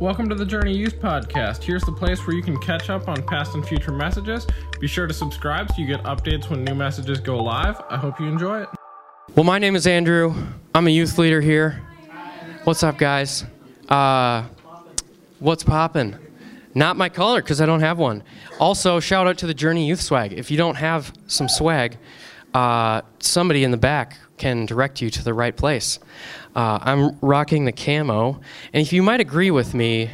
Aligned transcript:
Welcome 0.00 0.30
to 0.30 0.34
the 0.34 0.46
Journey 0.46 0.74
Youth 0.74 0.98
Podcast. 0.98 1.62
Here's 1.62 1.82
the 1.82 1.92
place 1.92 2.26
where 2.26 2.34
you 2.34 2.42
can 2.42 2.56
catch 2.56 2.88
up 2.88 3.06
on 3.06 3.22
past 3.22 3.54
and 3.54 3.62
future 3.62 3.92
messages. 3.92 4.46
Be 4.80 4.86
sure 4.86 5.06
to 5.06 5.12
subscribe 5.12 5.68
so 5.68 5.74
you 5.76 5.86
get 5.86 6.02
updates 6.04 6.48
when 6.48 6.64
new 6.64 6.74
messages 6.74 7.20
go 7.20 7.36
live. 7.36 7.82
I 7.90 7.98
hope 7.98 8.18
you 8.18 8.24
enjoy 8.24 8.62
it. 8.62 8.70
Well, 9.34 9.44
my 9.44 9.58
name 9.58 9.76
is 9.76 9.86
Andrew. 9.86 10.34
I'm 10.74 10.86
a 10.86 10.90
youth 10.90 11.18
leader 11.18 11.42
here. 11.42 11.82
What's 12.64 12.82
up, 12.82 12.96
guys? 12.96 13.44
Uh, 13.90 14.44
what's 15.38 15.64
poppin'? 15.64 16.18
Not 16.74 16.96
my 16.96 17.10
color 17.10 17.42
because 17.42 17.60
I 17.60 17.66
don't 17.66 17.80
have 17.80 17.98
one. 17.98 18.22
Also, 18.58 19.00
shout 19.00 19.26
out 19.26 19.36
to 19.36 19.46
the 19.46 19.52
Journey 19.52 19.86
Youth 19.86 20.00
Swag. 20.00 20.32
If 20.32 20.50
you 20.50 20.56
don't 20.56 20.76
have 20.76 21.12
some 21.26 21.46
swag, 21.46 21.98
uh, 22.54 23.02
somebody 23.18 23.64
in 23.64 23.70
the 23.70 23.76
back 23.76 24.16
can 24.40 24.66
direct 24.66 25.00
you 25.00 25.10
to 25.10 25.22
the 25.22 25.32
right 25.32 25.56
place. 25.56 26.00
Uh, 26.56 26.78
I'm 26.82 27.16
rocking 27.20 27.64
the 27.66 27.72
camo, 27.72 28.40
and 28.72 28.82
if 28.82 28.92
you 28.92 29.02
might 29.02 29.20
agree 29.20 29.52
with 29.52 29.74
me, 29.74 30.10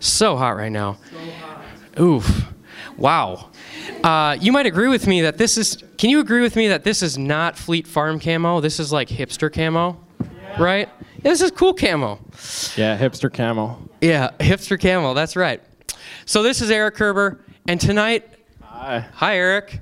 so 0.00 0.36
hot 0.36 0.56
right 0.56 0.72
now. 0.72 0.98
Oof. 1.98 2.52
Wow. 2.98 3.50
Uh, 4.04 4.36
you 4.40 4.52
might 4.52 4.66
agree 4.66 4.88
with 4.88 5.06
me 5.06 5.22
that 5.22 5.38
this 5.38 5.56
is. 5.56 5.82
Can 5.96 6.10
you 6.10 6.20
agree 6.20 6.42
with 6.42 6.56
me 6.56 6.68
that 6.68 6.84
this 6.84 7.02
is 7.02 7.16
not 7.16 7.56
Fleet 7.56 7.86
Farm 7.86 8.20
camo? 8.20 8.60
This 8.60 8.78
is 8.80 8.92
like 8.92 9.08
hipster 9.08 9.50
camo, 9.50 9.98
right? 10.58 10.88
Yeah, 11.16 11.30
this 11.30 11.40
is 11.40 11.50
cool 11.52 11.72
camo. 11.72 12.18
Yeah, 12.76 12.98
hipster 12.98 13.32
camo. 13.32 13.88
Yeah, 14.00 14.30
hipster 14.40 14.78
camo. 14.78 15.14
That's 15.14 15.36
right. 15.36 15.62
So 16.26 16.42
this 16.42 16.60
is 16.60 16.70
Eric 16.70 16.96
Kerber, 16.96 17.44
and 17.66 17.80
tonight, 17.80 18.28
Hi. 18.62 19.06
hi 19.14 19.36
Eric. 19.36 19.80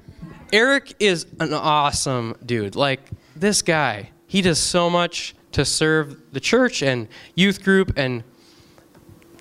Eric 0.53 0.95
is 0.99 1.27
an 1.39 1.53
awesome 1.55 2.37
dude. 2.45 2.75
Like 2.77 3.01
this 3.41 3.63
guy, 3.63 4.11
he 4.27 4.43
does 4.43 4.59
so 4.59 4.89
much 4.89 5.35
to 5.53 5.65
serve 5.65 6.33
the 6.33 6.41
church 6.41 6.83
and 6.83 7.09
youth 7.35 7.65
group 7.65 7.93
and 7.97 8.23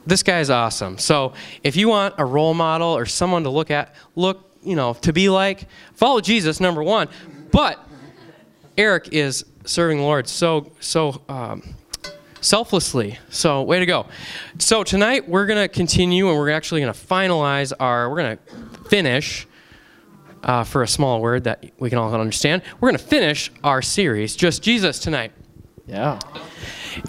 this 0.06 0.24
guy 0.24 0.40
is 0.40 0.50
awesome. 0.50 0.98
So 0.98 1.34
if 1.64 1.76
you 1.76 1.88
want 1.88 2.16
a 2.18 2.26
role 2.26 2.54
model 2.54 2.88
or 2.88 3.06
someone 3.06 3.44
to 3.44 3.50
look 3.50 3.70
at, 3.70 3.94
look, 4.16 4.50
you 4.64 4.76
know, 4.76 4.94
to 4.94 5.14
be 5.14 5.30
like, 5.30 5.68
follow 5.94 6.20
Jesus, 6.20 6.60
number 6.60 6.82
one. 6.82 7.10
But 7.52 7.80
Eric 8.78 9.10
is 9.12 9.46
serving 9.66 9.98
the 9.98 10.04
Lord 10.04 10.28
so, 10.28 10.72
so 10.80 11.22
um, 11.30 11.76
selflessly. 12.42 13.20
So 13.30 13.62
way 13.62 13.80
to 13.80 13.86
go. 13.86 14.08
So 14.58 14.84
tonight 14.84 15.30
we're 15.30 15.46
going 15.46 15.62
to 15.62 15.68
continue 15.68 16.30
and 16.30 16.38
we're 16.38 16.50
actually 16.50 16.82
going 16.82 16.94
to 16.94 17.00
finalize 17.00 17.72
our, 17.80 18.10
we're 18.10 18.18
going 18.18 18.38
to 18.38 18.90
finish, 18.90 19.48
uh, 20.44 20.64
for 20.64 20.84
a 20.84 20.88
small 20.88 21.22
word 21.22 21.44
that 21.46 21.72
we 21.80 21.90
can 21.90 21.98
all 21.98 22.14
understand, 22.14 22.62
we're 22.80 22.90
going 22.90 23.00
to 23.00 23.04
finish 23.04 23.52
our 23.64 23.82
series, 23.82 24.36
Just 24.36 24.64
Jesus, 24.64 25.00
tonight. 25.00 25.32
Yeah. 25.88 26.20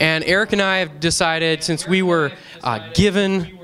And 0.01 0.25
Eric 0.25 0.53
and 0.53 0.63
I 0.63 0.79
have 0.79 1.01
decided, 1.01 1.63
since 1.63 1.87
we 1.87 2.03
were 2.03 2.33
uh, 2.63 2.91
given 2.95 3.59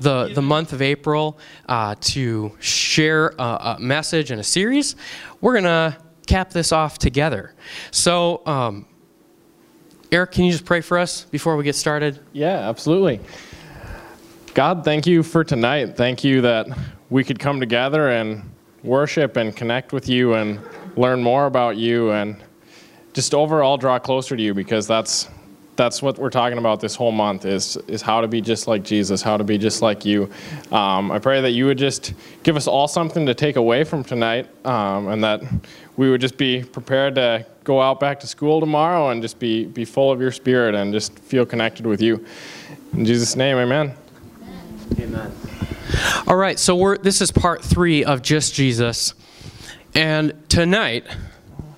the, 0.00 0.30
the 0.34 0.42
month 0.42 0.72
of 0.72 0.82
April 0.82 1.38
uh, 1.68 1.94
to 2.00 2.56
share 2.60 3.34
a, 3.38 3.76
a, 3.76 3.76
message 3.80 4.30
and 4.30 4.40
a 4.40 4.44
series, 4.44 4.96
we're 5.40 5.52
going 5.52 5.64
to 5.64 5.96
cap 6.26 6.50
this 6.50 6.72
off 6.72 6.98
together. 6.98 7.54
So, 7.90 8.42
um, 8.46 8.86
Eric, 10.10 10.32
can 10.32 10.44
you 10.44 10.52
just 10.52 10.64
pray 10.64 10.80
for 10.80 10.98
us 10.98 11.24
before 11.24 11.56
we 11.56 11.64
get 11.64 11.74
started? 11.74 12.20
Yeah, 12.32 12.68
absolutely. 12.68 13.20
God, 14.54 14.84
thank 14.84 15.06
you 15.06 15.22
for 15.24 15.42
tonight. 15.42 15.96
Thank 15.96 16.22
you 16.22 16.42
that 16.42 16.68
we 17.10 17.24
could 17.24 17.38
come 17.38 17.58
together 17.58 18.08
and 18.08 18.53
worship 18.84 19.36
and 19.36 19.56
connect 19.56 19.92
with 19.92 20.08
you 20.08 20.34
and 20.34 20.60
learn 20.96 21.22
more 21.22 21.46
about 21.46 21.76
you 21.76 22.12
and 22.12 22.36
just 23.14 23.34
overall 23.34 23.76
draw 23.76 23.98
closer 23.98 24.36
to 24.36 24.42
you 24.42 24.54
because 24.54 24.86
that's 24.86 25.28
that's 25.76 26.00
what 26.00 26.18
we're 26.18 26.30
talking 26.30 26.58
about 26.58 26.80
this 26.80 26.94
whole 26.94 27.10
month 27.10 27.44
is 27.44 27.76
is 27.88 28.00
how 28.02 28.20
to 28.20 28.28
be 28.28 28.40
just 28.40 28.68
like 28.68 28.84
Jesus, 28.84 29.22
how 29.22 29.36
to 29.36 29.44
be 29.44 29.58
just 29.58 29.82
like 29.82 30.04
you. 30.04 30.30
Um, 30.70 31.10
I 31.10 31.18
pray 31.18 31.40
that 31.40 31.50
you 31.50 31.66
would 31.66 31.78
just 31.78 32.14
give 32.42 32.56
us 32.56 32.66
all 32.66 32.86
something 32.86 33.26
to 33.26 33.34
take 33.34 33.56
away 33.56 33.84
from 33.84 34.04
tonight, 34.04 34.48
um, 34.64 35.08
and 35.08 35.24
that 35.24 35.42
we 35.96 36.10
would 36.10 36.20
just 36.20 36.36
be 36.36 36.62
prepared 36.62 37.14
to 37.16 37.44
go 37.64 37.80
out 37.80 37.98
back 37.98 38.20
to 38.20 38.26
school 38.26 38.60
tomorrow 38.60 39.10
and 39.10 39.22
just 39.22 39.38
be 39.38 39.64
be 39.64 39.84
full 39.84 40.12
of 40.12 40.20
your 40.20 40.32
Spirit 40.32 40.74
and 40.74 40.92
just 40.92 41.18
feel 41.18 41.46
connected 41.46 41.86
with 41.86 42.00
you. 42.00 42.24
In 42.92 43.04
Jesus' 43.04 43.34
name, 43.34 43.56
Amen. 43.56 43.94
Amen. 45.00 45.32
All 46.26 46.36
right, 46.36 46.58
so 46.58 46.76
we're 46.76 46.98
this 46.98 47.20
is 47.20 47.30
part 47.30 47.62
three 47.62 48.04
of 48.04 48.22
Just 48.22 48.54
Jesus, 48.54 49.14
and 49.94 50.32
tonight 50.48 51.06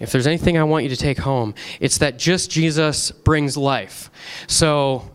if 0.00 0.12
there's 0.12 0.26
anything 0.26 0.58
I 0.58 0.64
want 0.64 0.84
you 0.84 0.90
to 0.90 0.96
take 0.96 1.18
home, 1.18 1.54
it's 1.80 1.98
that 1.98 2.18
just 2.18 2.50
Jesus 2.50 3.10
brings 3.10 3.56
life. 3.56 4.10
So, 4.46 5.10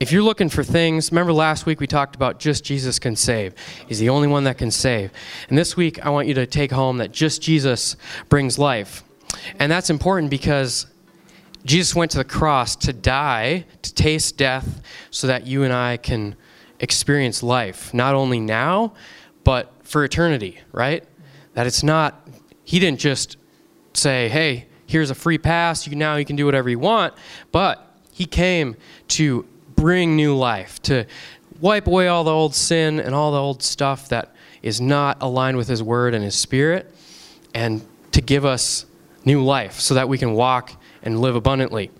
if 0.00 0.10
you're 0.10 0.22
looking 0.22 0.48
for 0.48 0.64
things, 0.64 1.12
remember 1.12 1.32
last 1.32 1.66
week 1.66 1.80
we 1.80 1.86
talked 1.86 2.16
about 2.16 2.40
just 2.40 2.64
Jesus 2.64 2.98
can 2.98 3.14
save. 3.14 3.54
He's 3.86 4.00
the 4.00 4.08
only 4.08 4.26
one 4.26 4.44
that 4.44 4.58
can 4.58 4.70
save. 4.70 5.12
And 5.48 5.56
this 5.56 5.76
week 5.76 6.04
I 6.04 6.10
want 6.10 6.26
you 6.26 6.34
to 6.34 6.46
take 6.46 6.72
home 6.72 6.98
that 6.98 7.12
just 7.12 7.40
Jesus 7.40 7.96
brings 8.28 8.58
life. 8.58 9.04
And 9.58 9.70
that's 9.70 9.90
important 9.90 10.30
because 10.30 10.86
Jesus 11.64 11.94
went 11.94 12.10
to 12.10 12.18
the 12.18 12.24
cross 12.24 12.76
to 12.76 12.92
die, 12.92 13.64
to 13.82 13.94
taste 13.94 14.36
death, 14.36 14.82
so 15.10 15.28
that 15.28 15.46
you 15.46 15.62
and 15.62 15.72
I 15.72 15.96
can 15.96 16.34
experience 16.84 17.42
life, 17.42 17.92
not 17.94 18.14
only 18.14 18.38
now, 18.38 18.92
but 19.42 19.72
for 19.82 20.04
eternity, 20.04 20.60
right? 20.70 21.02
That 21.54 21.66
it's 21.66 21.82
not, 21.82 22.28
He 22.62 22.78
didn't 22.78 23.00
just 23.00 23.38
say, 23.94 24.28
hey, 24.28 24.66
here's 24.86 25.10
a 25.10 25.14
free 25.14 25.38
pass. 25.38 25.86
You 25.86 25.96
now 25.96 26.16
you 26.16 26.24
can 26.24 26.36
do 26.36 26.44
whatever 26.44 26.68
you 26.68 26.78
want. 26.78 27.14
But 27.52 27.84
he 28.12 28.26
came 28.26 28.76
to 29.08 29.46
bring 29.74 30.14
new 30.14 30.36
life, 30.36 30.80
to 30.82 31.06
wipe 31.60 31.86
away 31.86 32.08
all 32.08 32.22
the 32.22 32.30
old 32.30 32.54
sin 32.54 33.00
and 33.00 33.14
all 33.14 33.32
the 33.32 33.40
old 33.40 33.62
stuff 33.62 34.08
that 34.10 34.34
is 34.62 34.80
not 34.80 35.18
aligned 35.20 35.56
with 35.56 35.68
his 35.68 35.82
word 35.82 36.14
and 36.14 36.22
his 36.22 36.34
spirit, 36.34 36.94
and 37.54 37.82
to 38.12 38.20
give 38.20 38.44
us 38.44 38.86
new 39.24 39.42
life 39.42 39.80
so 39.80 39.94
that 39.94 40.08
we 40.08 40.18
can 40.18 40.34
walk 40.34 40.72
and 41.02 41.20
live 41.20 41.34
abundantly. 41.36 41.90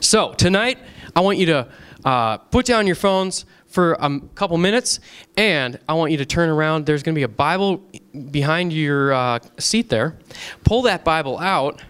So, 0.00 0.32
tonight, 0.34 0.78
I 1.16 1.20
want 1.20 1.38
you 1.38 1.46
to 1.46 1.68
uh, 2.04 2.36
put 2.38 2.66
down 2.66 2.86
your 2.86 2.96
phones 2.96 3.44
for 3.70 3.92
a 3.92 4.20
couple 4.34 4.58
minutes, 4.58 4.98
and 5.36 5.78
I 5.88 5.94
want 5.94 6.10
you 6.10 6.18
to 6.18 6.26
turn 6.26 6.48
around. 6.48 6.86
There's 6.86 7.02
going 7.02 7.14
to 7.14 7.18
be 7.18 7.22
a 7.22 7.28
Bible 7.28 7.82
behind 8.30 8.72
your 8.72 9.12
uh, 9.12 9.38
seat 9.58 9.88
there. 9.88 10.18
Pull 10.64 10.82
that 10.82 11.04
Bible 11.04 11.38
out, 11.38 11.80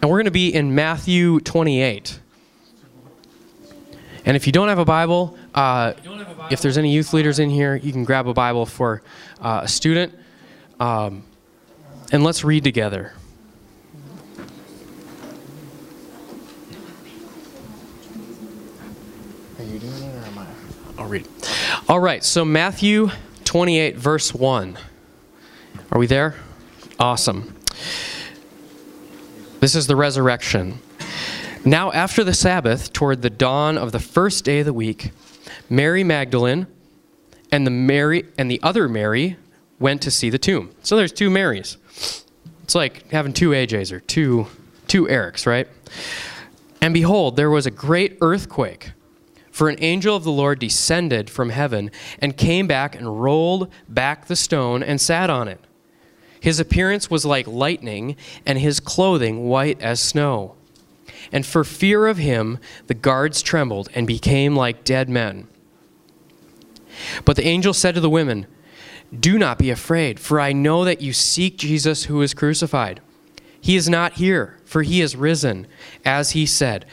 and 0.00 0.10
we're 0.10 0.18
going 0.18 0.26
to 0.26 0.30
be 0.30 0.54
in 0.54 0.74
Matthew 0.74 1.40
28. 1.40 2.20
And 4.24 4.36
if 4.36 4.46
you 4.46 4.52
don't 4.52 4.68
have 4.68 4.78
a 4.78 4.84
Bible, 4.84 5.36
uh, 5.54 5.92
if 6.50 6.60
there's 6.60 6.78
any 6.78 6.92
youth 6.92 7.12
leaders 7.12 7.38
in 7.38 7.50
here, 7.50 7.74
you 7.76 7.92
can 7.92 8.04
grab 8.04 8.28
a 8.28 8.34
Bible 8.34 8.64
for 8.64 9.02
uh, 9.40 9.60
a 9.64 9.68
student. 9.68 10.14
Um, 10.78 11.24
and 12.12 12.22
let's 12.22 12.44
read 12.44 12.62
together. 12.62 13.12
I'll 21.06 21.12
read. 21.12 21.28
All 21.88 22.00
right, 22.00 22.24
so 22.24 22.44
Matthew 22.44 23.10
28, 23.44 23.96
verse 23.96 24.34
1. 24.34 24.76
Are 25.92 25.98
we 26.00 26.08
there? 26.08 26.34
Awesome. 26.98 27.54
This 29.60 29.76
is 29.76 29.86
the 29.86 29.94
resurrection. 29.94 30.80
Now, 31.64 31.92
after 31.92 32.24
the 32.24 32.34
Sabbath, 32.34 32.92
toward 32.92 33.22
the 33.22 33.30
dawn 33.30 33.78
of 33.78 33.92
the 33.92 34.00
first 34.00 34.44
day 34.44 34.58
of 34.58 34.66
the 34.66 34.72
week, 34.72 35.12
Mary 35.70 36.02
Magdalene 36.02 36.66
and 37.52 37.64
the 37.64 37.70
Mary 37.70 38.24
and 38.36 38.50
the 38.50 38.60
other 38.64 38.88
Mary 38.88 39.36
went 39.78 40.02
to 40.02 40.10
see 40.10 40.28
the 40.28 40.40
tomb. 40.40 40.72
So 40.82 40.96
there's 40.96 41.12
two 41.12 41.30
Marys. 41.30 41.76
It's 42.64 42.74
like 42.74 43.08
having 43.12 43.32
two 43.32 43.50
AJs 43.50 43.92
or 43.92 44.00
two 44.00 44.48
two 44.88 45.04
Erics, 45.04 45.46
right? 45.46 45.68
And 46.80 46.92
behold, 46.92 47.36
there 47.36 47.50
was 47.50 47.64
a 47.64 47.70
great 47.70 48.18
earthquake 48.20 48.90
for 49.56 49.70
an 49.70 49.82
angel 49.82 50.14
of 50.14 50.22
the 50.22 50.30
Lord 50.30 50.58
descended 50.58 51.30
from 51.30 51.48
heaven 51.48 51.90
and 52.18 52.36
came 52.36 52.66
back 52.66 52.94
and 52.94 53.22
rolled 53.22 53.72
back 53.88 54.26
the 54.26 54.36
stone 54.36 54.82
and 54.82 55.00
sat 55.00 55.30
on 55.30 55.48
it. 55.48 55.58
His 56.40 56.60
appearance 56.60 57.10
was 57.10 57.24
like 57.24 57.46
lightning, 57.46 58.16
and 58.44 58.58
his 58.58 58.80
clothing 58.80 59.48
white 59.48 59.80
as 59.80 59.98
snow. 60.02 60.56
And 61.32 61.46
for 61.46 61.64
fear 61.64 62.06
of 62.06 62.18
him, 62.18 62.58
the 62.86 62.92
guards 62.92 63.40
trembled 63.40 63.88
and 63.94 64.06
became 64.06 64.54
like 64.54 64.84
dead 64.84 65.08
men. 65.08 65.48
But 67.24 67.36
the 67.36 67.46
angel 67.46 67.72
said 67.72 67.94
to 67.94 68.00
the 68.02 68.10
women, 68.10 68.46
Do 69.18 69.38
not 69.38 69.58
be 69.58 69.70
afraid, 69.70 70.20
for 70.20 70.38
I 70.38 70.52
know 70.52 70.84
that 70.84 71.00
you 71.00 71.14
seek 71.14 71.56
Jesus 71.56 72.04
who 72.04 72.20
is 72.20 72.34
crucified. 72.34 73.00
He 73.58 73.74
is 73.74 73.88
not 73.88 74.12
here, 74.18 74.58
for 74.66 74.82
he 74.82 75.00
is 75.00 75.16
risen, 75.16 75.66
as 76.04 76.32
he 76.32 76.44
said. 76.44 76.84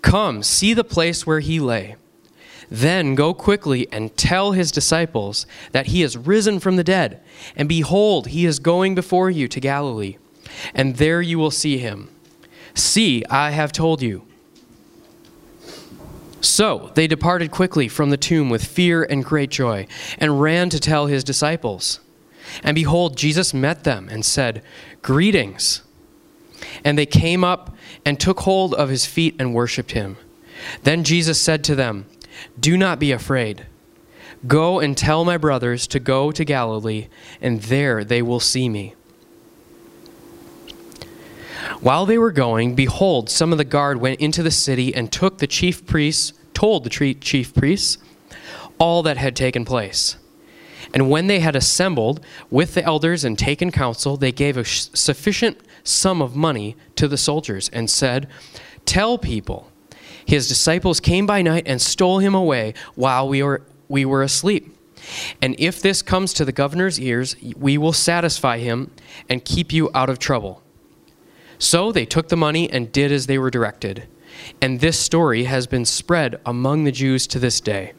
Come, 0.00 0.42
see 0.42 0.72
the 0.72 0.82
place 0.82 1.26
where 1.26 1.40
he 1.40 1.60
lay. 1.60 1.96
Then 2.70 3.14
go 3.14 3.32
quickly 3.32 3.86
and 3.92 4.16
tell 4.16 4.52
his 4.52 4.72
disciples 4.72 5.46
that 5.72 5.86
he 5.86 6.02
is 6.02 6.16
risen 6.16 6.58
from 6.58 6.76
the 6.76 6.84
dead. 6.84 7.20
And 7.54 7.68
behold, 7.68 8.28
he 8.28 8.44
is 8.44 8.58
going 8.58 8.94
before 8.94 9.30
you 9.30 9.48
to 9.48 9.60
Galilee. 9.60 10.16
And 10.74 10.96
there 10.96 11.22
you 11.22 11.38
will 11.38 11.50
see 11.50 11.78
him. 11.78 12.10
See, 12.74 13.24
I 13.30 13.50
have 13.50 13.72
told 13.72 14.02
you. 14.02 14.26
So 16.40 16.92
they 16.94 17.06
departed 17.06 17.50
quickly 17.50 17.88
from 17.88 18.10
the 18.10 18.16
tomb 18.16 18.50
with 18.50 18.64
fear 18.64 19.02
and 19.02 19.24
great 19.24 19.50
joy, 19.50 19.86
and 20.18 20.40
ran 20.40 20.70
to 20.70 20.78
tell 20.78 21.06
his 21.06 21.24
disciples. 21.24 22.00
And 22.62 22.74
behold, 22.74 23.16
Jesus 23.16 23.52
met 23.52 23.84
them 23.84 24.08
and 24.10 24.24
said, 24.24 24.62
Greetings. 25.02 25.82
And 26.84 26.96
they 26.96 27.06
came 27.06 27.42
up 27.42 27.74
and 28.04 28.18
took 28.18 28.40
hold 28.40 28.74
of 28.74 28.88
his 28.88 29.06
feet 29.06 29.34
and 29.38 29.54
worshipped 29.54 29.92
him. 29.92 30.16
Then 30.82 31.04
Jesus 31.04 31.40
said 31.40 31.64
to 31.64 31.74
them, 31.74 32.06
Do 32.58 32.76
not 32.76 32.98
be 32.98 33.12
afraid. 33.12 33.66
Go 34.46 34.80
and 34.80 34.96
tell 34.96 35.24
my 35.24 35.36
brothers 35.36 35.86
to 35.88 36.00
go 36.00 36.30
to 36.30 36.44
Galilee, 36.44 37.08
and 37.40 37.62
there 37.62 38.04
they 38.04 38.22
will 38.22 38.40
see 38.40 38.68
me. 38.68 38.94
While 41.80 42.06
they 42.06 42.18
were 42.18 42.32
going, 42.32 42.74
behold, 42.74 43.28
some 43.28 43.52
of 43.52 43.58
the 43.58 43.64
guard 43.64 44.00
went 44.00 44.20
into 44.20 44.42
the 44.42 44.50
city 44.50 44.94
and 44.94 45.10
took 45.10 45.38
the 45.38 45.46
chief 45.46 45.86
priests, 45.86 46.32
told 46.54 46.84
the 46.84 47.16
chief 47.20 47.54
priests, 47.54 47.98
all 48.78 49.02
that 49.02 49.16
had 49.16 49.34
taken 49.34 49.64
place. 49.64 50.16
And 50.94 51.10
when 51.10 51.26
they 51.26 51.40
had 51.40 51.56
assembled 51.56 52.24
with 52.50 52.74
the 52.74 52.84
elders 52.84 53.24
and 53.24 53.38
taken 53.38 53.70
counsel, 53.70 54.16
they 54.16 54.32
gave 54.32 54.56
a 54.56 54.64
sufficient 54.64 55.58
sum 55.84 56.22
of 56.22 56.36
money 56.36 56.76
to 56.94 57.08
the 57.08 57.18
soldiers 57.18 57.68
and 57.70 57.90
said, 57.90 58.28
Tell 58.84 59.18
people, 59.18 59.70
his 60.26 60.48
disciples 60.48 61.00
came 61.00 61.24
by 61.24 61.40
night 61.40 61.62
and 61.66 61.80
stole 61.80 62.18
him 62.18 62.34
away 62.34 62.74
while 62.94 63.26
we 63.28 63.42
were, 63.42 63.62
we 63.88 64.04
were 64.04 64.22
asleep. 64.22 64.76
And 65.40 65.54
if 65.58 65.80
this 65.80 66.02
comes 66.02 66.32
to 66.34 66.44
the 66.44 66.52
governor's 66.52 67.00
ears, 67.00 67.36
we 67.56 67.78
will 67.78 67.92
satisfy 67.92 68.58
him 68.58 68.90
and 69.28 69.44
keep 69.44 69.72
you 69.72 69.88
out 69.94 70.10
of 70.10 70.18
trouble. 70.18 70.62
So 71.58 71.92
they 71.92 72.04
took 72.04 72.28
the 72.28 72.36
money 72.36 72.68
and 72.68 72.92
did 72.92 73.12
as 73.12 73.26
they 73.26 73.38
were 73.38 73.50
directed. 73.50 74.08
And 74.60 74.80
this 74.80 74.98
story 74.98 75.44
has 75.44 75.66
been 75.66 75.84
spread 75.84 76.40
among 76.44 76.84
the 76.84 76.92
Jews 76.92 77.26
to 77.28 77.38
this 77.38 77.60
day. 77.60 77.92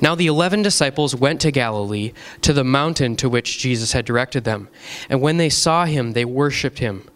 Now 0.00 0.14
the 0.14 0.26
eleven 0.26 0.62
disciples 0.62 1.14
went 1.14 1.40
to 1.40 1.50
Galilee, 1.50 2.12
to 2.42 2.52
the 2.52 2.64
mountain 2.64 3.16
to 3.16 3.28
which 3.28 3.58
Jesus 3.58 3.92
had 3.92 4.04
directed 4.04 4.44
them. 4.44 4.68
And 5.08 5.20
when 5.20 5.36
they 5.36 5.48
saw 5.48 5.84
him, 5.84 6.12
they 6.12 6.24
worshipped 6.24 6.78
him, 6.78 7.08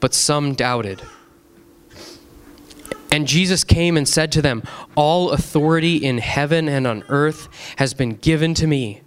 but 0.00 0.14
some 0.14 0.54
doubted. 0.54 1.02
And 3.12 3.26
Jesus 3.26 3.64
came 3.64 3.96
and 3.96 4.08
said 4.08 4.30
to 4.32 4.42
them, 4.42 4.62
All 4.94 5.30
authority 5.30 5.96
in 5.96 6.18
heaven 6.18 6.68
and 6.68 6.86
on 6.86 7.04
earth 7.08 7.48
has 7.76 7.94
been 7.94 8.14
given 8.16 8.54
to 8.54 8.66
me. 8.66 9.02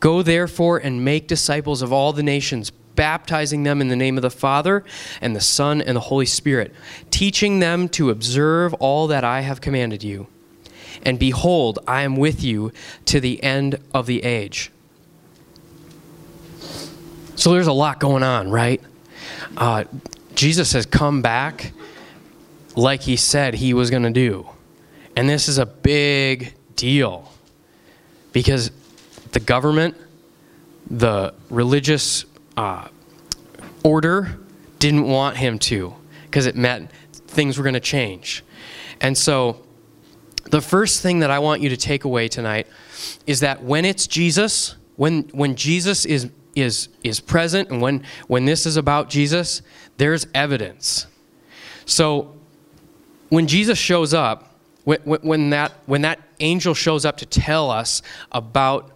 Go 0.00 0.22
therefore 0.22 0.78
and 0.78 1.04
make 1.04 1.28
disciples 1.28 1.82
of 1.82 1.92
all 1.92 2.12
the 2.12 2.22
nations 2.22 2.70
baptizing 2.70 3.62
them 3.62 3.80
in 3.80 3.88
the 3.88 3.96
name 3.96 4.16
of 4.16 4.22
the 4.22 4.30
Father 4.30 4.82
and 5.20 5.36
the 5.36 5.40
Son 5.40 5.80
and 5.80 5.96
the 5.96 6.00
Holy 6.00 6.26
Spirit, 6.26 6.74
teaching 7.10 7.60
them 7.60 7.88
to 7.90 8.10
observe 8.10 8.74
all 8.74 9.06
that 9.06 9.22
I 9.22 9.42
have 9.42 9.60
commanded 9.60 10.02
you. 10.02 10.26
And 11.02 11.18
behold, 11.18 11.78
I 11.86 12.02
am 12.02 12.16
with 12.16 12.42
you 12.42 12.72
to 13.04 13.20
the 13.20 13.42
end 13.42 13.78
of 13.94 14.06
the 14.06 14.24
age. 14.24 14.72
So 17.36 17.52
there's 17.52 17.66
a 17.66 17.72
lot 17.72 18.00
going 18.00 18.22
on, 18.22 18.50
right? 18.50 18.80
Uh, 19.56 19.84
Jesus 20.34 20.72
has 20.72 20.86
come 20.86 21.20
back 21.20 21.72
like 22.76 23.02
he 23.02 23.16
said 23.16 23.54
he 23.54 23.74
was 23.74 23.90
going 23.90 24.02
to 24.02 24.10
do. 24.10 24.46
And 25.16 25.28
this 25.28 25.48
is 25.48 25.58
a 25.58 25.66
big 25.66 26.54
deal 26.76 27.32
because 28.32 28.70
the 29.32 29.40
government, 29.40 29.96
the 30.90 31.34
religious 31.50 32.26
uh, 32.56 32.88
order 33.82 34.38
didn't 34.78 35.08
want 35.08 35.36
him 35.38 35.58
to 35.58 35.94
because 36.24 36.46
it 36.46 36.54
meant 36.54 36.90
things 37.12 37.56
were 37.56 37.64
going 37.64 37.74
to 37.74 37.80
change. 37.80 38.44
And 39.00 39.16
so, 39.16 39.62
the 40.50 40.60
first 40.60 41.02
thing 41.02 41.20
that 41.20 41.30
I 41.30 41.40
want 41.40 41.60
you 41.60 41.70
to 41.70 41.76
take 41.76 42.04
away 42.04 42.28
tonight 42.28 42.68
is 43.26 43.40
that 43.40 43.64
when 43.64 43.84
it's 43.84 44.06
Jesus, 44.06 44.76
when, 44.96 45.22
when 45.32 45.56
Jesus 45.56 46.04
is, 46.04 46.30
is, 46.54 46.88
is 47.02 47.18
present, 47.20 47.70
and 47.70 47.82
when, 47.82 48.04
when 48.28 48.44
this 48.44 48.64
is 48.64 48.76
about 48.76 49.10
Jesus, 49.10 49.62
there's 49.96 50.26
evidence. 50.34 51.06
So, 51.84 52.36
when 53.28 53.46
Jesus 53.46 53.78
shows 53.78 54.14
up, 54.14 54.54
when, 54.84 55.00
when, 55.00 55.50
that, 55.50 55.72
when 55.86 56.02
that 56.02 56.20
angel 56.40 56.74
shows 56.74 57.04
up 57.04 57.16
to 57.18 57.26
tell 57.26 57.70
us 57.70 58.02
about, 58.32 58.92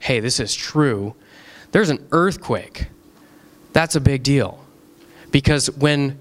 hey, 0.00 0.20
this 0.20 0.40
is 0.40 0.54
true, 0.54 1.14
there's 1.72 1.90
an 1.90 2.06
earthquake. 2.12 2.86
That's 3.72 3.96
a 3.96 4.00
big 4.00 4.22
deal. 4.22 4.64
Because 5.30 5.70
when 5.70 6.18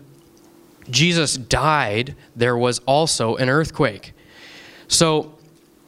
Jesus 0.89 1.37
died, 1.37 2.15
there 2.35 2.57
was 2.57 2.79
also 2.79 3.35
an 3.37 3.49
earthquake. 3.49 4.13
So, 4.87 5.33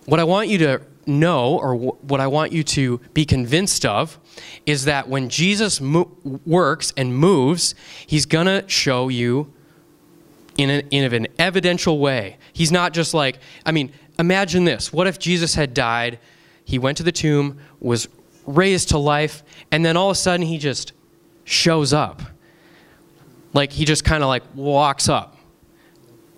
what 0.05 0.19
I 0.19 0.23
want 0.23 0.47
you 0.47 0.57
to 0.59 0.81
know, 1.05 1.57
or 1.57 1.75
what 1.75 2.21
I 2.21 2.27
want 2.27 2.51
you 2.51 2.63
to 2.63 2.99
be 3.13 3.25
convinced 3.25 3.85
of, 3.85 4.17
is 4.65 4.85
that 4.85 5.09
when 5.09 5.29
Jesus 5.29 5.81
mo- 5.81 6.11
works 6.45 6.93
and 6.95 7.15
moves, 7.15 7.75
he's 8.05 8.25
going 8.25 8.45
to 8.45 8.63
show 8.67 9.09
you 9.09 9.51
in, 10.57 10.69
a, 10.69 10.83
in 10.91 11.13
an 11.13 11.27
evidential 11.39 11.99
way. 11.99 12.37
He's 12.51 12.71
not 12.71 12.93
just 12.93 13.13
like, 13.13 13.39
I 13.65 13.71
mean, 13.71 13.91
imagine 14.19 14.65
this. 14.65 14.91
What 14.91 15.07
if 15.07 15.19
Jesus 15.19 15.55
had 15.55 15.73
died, 15.73 16.19
he 16.65 16.79
went 16.79 16.97
to 16.97 17.03
the 17.03 17.11
tomb, 17.11 17.59
was 17.79 18.09
raised 18.45 18.89
to 18.89 18.97
life, 18.97 19.43
and 19.71 19.85
then 19.85 19.95
all 19.95 20.09
of 20.09 20.15
a 20.15 20.19
sudden 20.19 20.45
he 20.45 20.57
just 20.57 20.93
shows 21.43 21.93
up. 21.93 22.21
Like 23.53 23.71
he 23.71 23.85
just 23.85 24.03
kind 24.03 24.23
of 24.23 24.27
like 24.27 24.43
walks 24.55 25.07
up. 25.09 25.37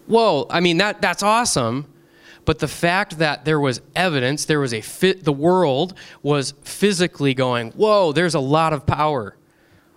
Whoa, 0.07 0.47
I 0.49 0.59
mean 0.59 0.77
that 0.77 1.01
that's 1.01 1.23
awesome. 1.23 1.85
But 2.45 2.59
the 2.59 2.67
fact 2.67 3.19
that 3.19 3.45
there 3.45 3.59
was 3.59 3.81
evidence, 3.95 4.45
there 4.45 4.59
was 4.59 4.73
a 4.73 4.81
fit 4.81 5.23
the 5.23 5.33
world 5.33 5.93
was 6.23 6.53
physically 6.63 7.33
going, 7.33 7.71
"Whoa, 7.71 8.11
there's 8.11 8.35
a 8.35 8.39
lot 8.39 8.73
of 8.73 8.85
power." 8.85 9.35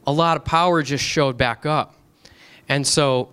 A 0.06 0.12
lot 0.12 0.36
of 0.36 0.44
power 0.44 0.82
just 0.82 1.04
showed 1.04 1.38
back 1.38 1.64
up. 1.64 1.94
And 2.68 2.84
so 2.84 3.28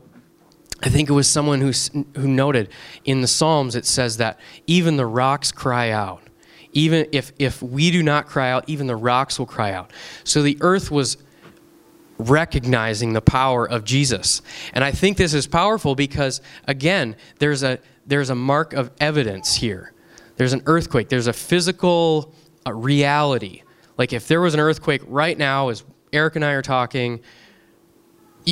I 0.82 0.90
think 0.90 1.10
it 1.10 1.14
was 1.14 1.28
someone 1.28 1.60
who, 1.60 1.72
who 2.16 2.28
noted 2.28 2.70
in 3.04 3.22
the 3.22 3.28
Psalms, 3.28 3.76
it 3.76 3.86
says 3.86 4.18
that 4.18 4.40
even 4.66 4.96
the 4.98 5.06
rocks 5.06 5.52
cry 5.52 5.90
out. 5.90 6.24
Even 6.72 7.08
if, 7.12 7.34
if 7.40 7.62
we 7.62 7.92
do 7.92 8.04
not 8.04 8.28
cry 8.28 8.52
out, 8.52 8.64
even 8.68 8.88
the 8.88 8.96
rocks 8.96 9.40
will 9.40 9.46
cry 9.46 9.72
out. 9.72 9.92
So 10.24 10.42
the 10.42 10.58
earth 10.62 10.92
was 10.92 11.18
recognizing 12.18 13.14
the 13.14 13.22
power 13.22 13.68
of 13.68 13.84
Jesus. 13.84 14.42
And 14.74 14.84
I 14.84 14.92
think 14.92 15.18
this 15.18 15.34
is 15.34 15.48
powerful 15.48 15.96
because, 15.96 16.42
again, 16.68 17.16
there's 17.40 17.64
a, 17.64 17.80
there's 18.06 18.30
a 18.30 18.36
mark 18.36 18.74
of 18.74 18.92
evidence 19.00 19.56
here. 19.56 19.94
There's 20.36 20.54
an 20.54 20.62
earthquake, 20.66 21.10
there's 21.10 21.28
a 21.28 21.34
physical 21.34 22.34
uh, 22.66 22.74
reality. 22.74 23.64
Like 23.98 24.14
if 24.14 24.28
there 24.28 24.40
was 24.40 24.54
an 24.54 24.60
earthquake 24.60 25.02
right 25.08 25.38
now, 25.38 25.70
as 25.70 25.84
Eric 26.14 26.36
and 26.36 26.46
I 26.46 26.52
are 26.52 26.62
talking, 26.62 27.22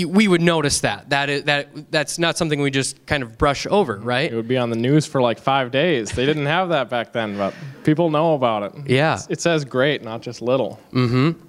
we 0.05 0.27
would 0.27 0.41
notice 0.41 0.81
that. 0.81 1.09
That 1.09 1.29
is, 1.29 1.43
that 1.43 1.91
that's 1.91 2.19
not 2.19 2.37
something 2.37 2.61
we 2.61 2.71
just 2.71 3.05
kind 3.05 3.23
of 3.23 3.37
brush 3.37 3.65
over, 3.67 3.97
right? 3.97 4.31
It 4.31 4.35
would 4.35 4.47
be 4.47 4.57
on 4.57 4.69
the 4.69 4.75
news 4.75 5.05
for 5.05 5.21
like 5.21 5.39
five 5.39 5.71
days. 5.71 6.11
They 6.11 6.25
didn't 6.25 6.45
have 6.45 6.69
that 6.69 6.89
back 6.89 7.13
then, 7.13 7.37
but 7.37 7.53
people 7.83 8.09
know 8.09 8.33
about 8.33 8.63
it. 8.63 8.89
Yeah, 8.89 9.19
it 9.29 9.41
says 9.41 9.65
great, 9.65 10.03
not 10.03 10.21
just 10.21 10.41
little. 10.41 10.79
Mm-hmm. 10.91 11.39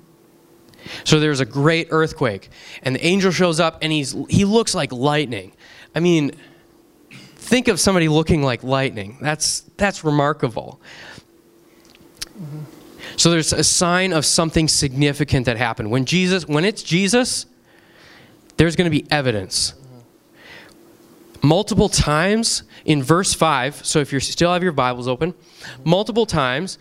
So 1.05 1.21
there's 1.21 1.41
a 1.41 1.45
great 1.45 1.89
earthquake, 1.91 2.51
and 2.83 2.95
the 2.95 3.05
angel 3.05 3.31
shows 3.31 3.61
up, 3.61 3.79
and 3.83 3.93
he's 3.93 4.17
he 4.29 4.45
looks 4.45 4.75
like 4.75 4.93
lightning. 4.93 5.53
I 5.95 6.01
mean, 6.01 6.33
think 7.11 7.69
of 7.69 7.81
somebody 7.81 8.09
looking 8.09 8.43
like 8.43 8.63
lightning. 8.63 9.19
That's 9.21 9.61
that's 9.77 10.05
remarkable. 10.05 10.81
Mm-hmm. 12.41 12.61
So 13.17 13.31
there's 13.31 13.53
a 13.53 13.65
sign 13.65 14.13
of 14.13 14.25
something 14.25 14.69
significant 14.69 15.47
that 15.47 15.57
happened. 15.57 15.91
When 15.91 16.05
Jesus, 16.05 16.47
when 16.47 16.65
it's 16.65 16.85
Jesus, 16.85 17.47
there's 18.59 18.77
going 18.77 18.85
to 18.85 18.91
be 18.91 19.11
evidence. 19.11 19.75
Multiple 21.43 21.89
times 21.89 22.65
in 22.85 23.03
verse 23.03 23.33
5, 23.33 23.87
so 23.87 24.01
if 24.01 24.13
you 24.13 24.21
still 24.21 24.53
have 24.53 24.63
your 24.63 24.73
Bibles 24.73 25.09
open, 25.09 25.35
multiple 25.85 26.27
times 26.27 26.79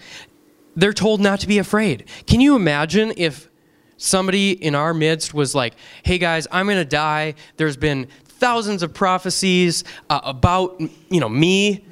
they're 0.75 0.93
told 0.93 1.21
not 1.21 1.39
to 1.39 1.47
be 1.47 1.57
afraid. 1.57 2.05
Can 2.25 2.41
you 2.41 2.55
imagine 2.55 3.13
if 3.17 3.49
somebody 3.97 4.51
in 4.51 4.75
our 4.75 4.93
midst 4.93 5.33
was 5.33 5.55
like, 5.55 5.73
hey 6.03 6.17
guys, 6.17 6.47
I'm 6.51 6.65
going 6.67 6.77
to 6.77 6.85
die. 6.85 7.35
There's 7.57 7.77
been 7.77 8.07
thousands 8.25 8.83
of 8.83 8.93
prophecies 8.93 9.83
uh, 10.09 10.21
about, 10.23 10.79
you 11.09 11.19
know, 11.19 11.29
me 11.29 11.83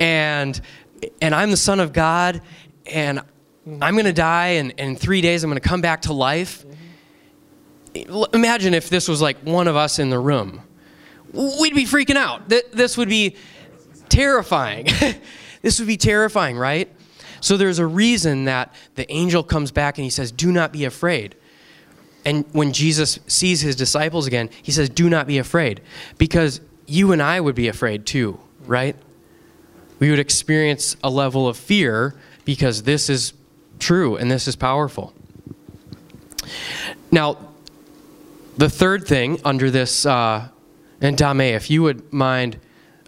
and 0.00 0.60
and 1.20 1.34
I'm 1.34 1.50
the 1.50 1.56
son 1.56 1.78
of 1.80 1.92
God 1.92 2.40
and 2.86 3.20
I'm 3.82 3.94
going 3.94 4.06
to 4.06 4.12
die 4.12 4.48
and, 4.48 4.70
in 4.72 4.96
three 4.96 5.20
days 5.20 5.44
I'm 5.44 5.50
going 5.50 5.60
to 5.60 5.68
come 5.68 5.80
back 5.80 6.02
to 6.02 6.12
life. 6.12 6.64
Imagine 8.32 8.74
if 8.74 8.88
this 8.88 9.08
was 9.08 9.20
like 9.20 9.38
one 9.38 9.68
of 9.68 9.76
us 9.76 9.98
in 9.98 10.10
the 10.10 10.18
room. 10.18 10.62
We'd 11.32 11.74
be 11.74 11.84
freaking 11.84 12.16
out. 12.16 12.48
This 12.48 12.96
would 12.96 13.08
be 13.08 13.36
terrifying. 14.08 14.86
this 15.62 15.78
would 15.78 15.88
be 15.88 15.96
terrifying, 15.96 16.56
right? 16.56 16.90
So 17.40 17.56
there's 17.56 17.78
a 17.78 17.86
reason 17.86 18.44
that 18.44 18.74
the 18.94 19.10
angel 19.12 19.42
comes 19.42 19.70
back 19.70 19.98
and 19.98 20.04
he 20.04 20.10
says, 20.10 20.32
Do 20.32 20.50
not 20.50 20.72
be 20.72 20.84
afraid. 20.84 21.36
And 22.24 22.44
when 22.52 22.72
Jesus 22.72 23.20
sees 23.26 23.60
his 23.60 23.76
disciples 23.76 24.26
again, 24.26 24.50
he 24.62 24.72
says, 24.72 24.88
Do 24.88 25.08
not 25.08 25.26
be 25.26 25.38
afraid. 25.38 25.80
Because 26.16 26.60
you 26.86 27.12
and 27.12 27.22
I 27.22 27.40
would 27.40 27.54
be 27.54 27.68
afraid 27.68 28.06
too. 28.06 28.40
right? 28.66 28.96
We 29.98 30.10
would 30.10 30.18
experience 30.18 30.96
a 31.02 31.10
level 31.10 31.48
of 31.48 31.56
fear 31.56 32.14
because 32.44 32.84
this 32.84 33.10
is 33.10 33.32
true 33.78 34.16
and 34.16 34.30
this 34.30 34.46
is 34.46 34.56
powerful. 34.56 35.12
Now, 37.10 37.47
the 38.58 38.68
third 38.68 39.06
thing 39.06 39.40
under 39.44 39.70
this, 39.70 40.04
uh, 40.04 40.48
and 41.00 41.16
Dame, 41.16 41.40
if 41.40 41.70
you 41.70 41.82
would 41.84 42.12
mind 42.12 42.58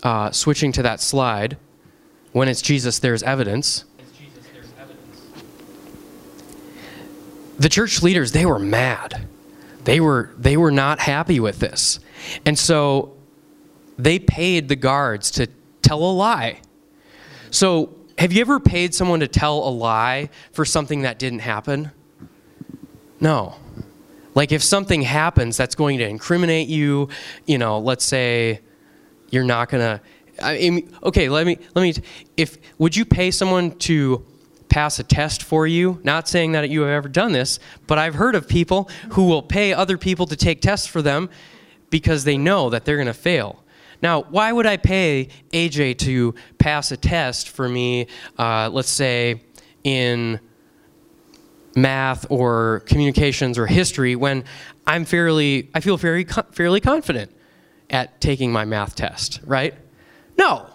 uh, 0.03 0.31
switching 0.31 0.71
to 0.73 0.83
that 0.83 1.01
slide, 1.01 1.59
when 2.33 2.49
it's 2.49 2.63
Jesus, 2.63 3.01
there's 3.01 3.23
evidence. 3.25 3.85
The 7.59 7.69
church 7.69 8.03
leaders, 8.03 8.33
they 8.33 8.47
were 8.47 8.61
mad. 8.61 9.27
They 9.85 10.01
were, 10.01 10.31
they 10.39 10.57
were 10.57 10.71
not 10.71 11.01
happy 11.01 11.41
with 11.41 11.59
this. 11.59 11.99
And 12.47 12.59
so 12.59 13.17
they 13.99 14.19
paid 14.19 14.69
the 14.69 14.77
guards 14.77 15.33
to 15.33 15.49
tell 15.83 15.99
a 15.99 16.13
lie. 16.13 16.61
So, 17.51 17.97
have 18.19 18.33
you 18.33 18.43
ever 18.43 18.61
paid 18.61 18.95
someone 18.95 19.21
to 19.21 19.29
tell 19.29 19.67
a 19.67 19.71
lie 19.71 20.31
for 20.53 20.65
something 20.65 21.03
that 21.03 21.19
didn't 21.19 21.41
happen? 21.41 21.91
No. 23.19 23.57
Like 24.35 24.53
if 24.53 24.63
something 24.63 25.03
happens 25.03 25.57
that's 25.57 25.75
going 25.75 25.99
to 25.99 26.09
incriminate 26.09 26.69
you, 26.69 27.09
you 27.47 27.59
know, 27.59 27.79
let's 27.79 28.05
say 28.05 28.61
you're 29.31 29.45
not 29.45 29.71
to 29.71 30.01
I 30.43 30.71
mean, 30.71 30.97
okay, 31.03 31.29
let 31.29 31.47
me 31.47 31.59
let 31.75 31.83
me 31.83 31.95
if 32.37 32.59
would 32.79 32.97
you 32.97 33.05
pay 33.05 33.31
someone 33.31 33.73
to 33.79 34.25
pass 34.69 34.99
a 34.99 35.03
test 35.03 35.43
for 35.43 35.67
you? 35.67 36.01
Not 36.05 36.29
saying 36.29 36.53
that 36.53 36.71
you 36.71 36.83
have 36.83 36.91
ever 36.91 37.09
done 37.09 37.33
this, 37.33 37.59
but 37.87 37.99
I've 37.99 38.15
heard 38.15 38.35
of 38.35 38.49
people 38.49 38.89
who 39.13 39.27
will 39.27 39.43
pay 39.43 39.73
other 39.73 39.99
people 39.99 40.27
to 40.27 40.37
take 40.37 40.61
tests 40.61 40.87
for 40.87 41.03
them 41.03 41.29
because 41.91 42.25
they 42.25 42.39
know 42.39 42.71
that 42.71 42.85
they're 42.85 42.97
going 42.97 43.07
to 43.07 43.15
fail. 43.15 43.65
Now, 44.03 44.23
why 44.23 44.53
would 44.53 44.67
I 44.67 44.77
pay 44.79 45.29
AJ 45.53 45.99
to 45.99 46.35
pass 46.59 46.91
a 46.91 46.97
test 46.97 47.49
for 47.49 47.69
me, 47.69 48.07
uh, 48.39 48.71
let's 48.73 48.89
say, 48.89 49.43
in 49.85 50.41
math 51.77 52.27
or 52.31 52.83
communications 52.87 53.59
or 53.59 53.67
history 53.67 54.17
when 54.17 54.45
I'm 54.87 55.05
fairly, 55.05 55.71
I 55.75 55.81
feel 55.81 55.97
very, 55.97 56.25
fairly 56.53 56.81
confident 56.81 57.31
at 57.91 58.21
taking 58.21 58.53
my 58.53 58.65
math 58.65 58.95
test, 58.95 59.41
right? 59.45 59.75
No. 60.39 60.67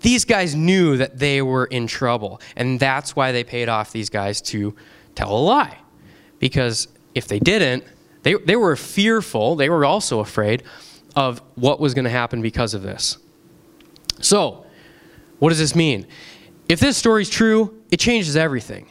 These 0.00 0.24
guys 0.24 0.54
knew 0.54 0.96
that 0.98 1.18
they 1.18 1.42
were 1.42 1.66
in 1.66 1.86
trouble, 1.86 2.40
and 2.54 2.78
that's 2.78 3.16
why 3.16 3.32
they 3.32 3.44
paid 3.44 3.68
off 3.68 3.92
these 3.92 4.10
guys 4.10 4.40
to 4.42 4.74
tell 5.14 5.36
a 5.36 5.40
lie. 5.40 5.78
Because 6.38 6.88
if 7.14 7.26
they 7.28 7.38
didn't, 7.38 7.84
they, 8.22 8.34
they 8.34 8.56
were 8.56 8.76
fearful, 8.76 9.56
they 9.56 9.70
were 9.70 9.84
also 9.84 10.20
afraid 10.20 10.62
of 11.14 11.40
what 11.54 11.80
was 11.80 11.94
going 11.94 12.04
to 12.04 12.10
happen 12.10 12.42
because 12.42 12.74
of 12.74 12.82
this. 12.82 13.16
So, 14.20 14.66
what 15.38 15.48
does 15.48 15.58
this 15.58 15.74
mean? 15.74 16.06
If 16.68 16.80
this 16.80 16.96
story 16.96 17.22
is 17.22 17.30
true, 17.30 17.82
it 17.90 18.00
changes 18.00 18.36
everything. 18.36 18.90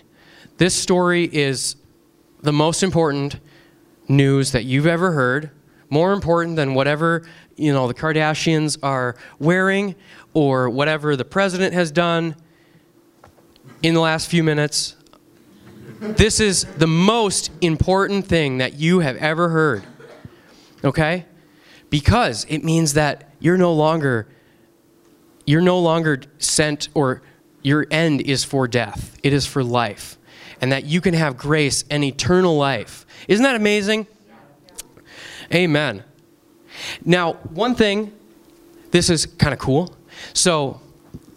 This 0.57 0.73
story 0.73 1.29
is 1.33 1.75
the 2.41 2.53
most 2.53 2.81
important 2.81 3.39
news 4.07 4.53
that 4.53 4.63
you've 4.63 4.87
ever 4.87 5.11
heard, 5.11 5.51
more 5.89 6.13
important 6.13 6.55
than 6.55 6.73
whatever, 6.73 7.27
you 7.57 7.73
know, 7.73 7.87
the 7.87 7.93
Kardashians 7.93 8.77
are 8.81 9.17
wearing 9.37 9.95
or 10.33 10.69
whatever 10.69 11.17
the 11.17 11.25
president 11.25 11.73
has 11.73 11.91
done 11.91 12.37
in 13.83 13.93
the 13.93 13.99
last 13.99 14.29
few 14.29 14.43
minutes. 14.43 14.95
This 15.99 16.39
is 16.39 16.63
the 16.77 16.87
most 16.87 17.51
important 17.59 18.25
thing 18.25 18.59
that 18.59 18.75
you 18.75 18.99
have 18.99 19.17
ever 19.17 19.49
heard. 19.49 19.83
Okay? 20.85 21.25
Because 21.89 22.45
it 22.47 22.63
means 22.63 22.93
that 22.93 23.29
you're 23.39 23.57
no 23.57 23.73
longer 23.73 24.27
you're 25.47 25.61
no 25.61 25.77
longer 25.77 26.21
sent 26.39 26.89
or 26.95 27.21
your 27.61 27.85
end 27.91 28.19
is 28.21 28.43
for 28.43 28.67
death. 28.67 29.15
It 29.21 29.31
is 29.31 29.45
for 29.45 29.63
life 29.63 30.17
and 30.61 30.71
that 30.71 30.85
you 30.85 31.01
can 31.01 31.13
have 31.13 31.37
grace 31.37 31.83
and 31.89 32.03
eternal 32.03 32.57
life. 32.57 33.05
Isn't 33.27 33.43
that 33.43 33.55
amazing? 33.55 34.07
Amen. 35.53 36.03
Now, 37.03 37.33
one 37.33 37.75
thing, 37.75 38.11
this 38.91 39.09
is 39.09 39.25
kind 39.25 39.53
of 39.53 39.59
cool. 39.59 39.95
So, 40.33 40.81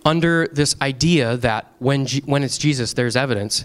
under 0.04 0.46
this 0.48 0.74
idea 0.80 1.36
that 1.38 1.70
when, 1.80 2.06
G- 2.06 2.22
when 2.24 2.42
it's 2.42 2.56
Jesus, 2.56 2.94
there's 2.94 3.16
evidence, 3.16 3.64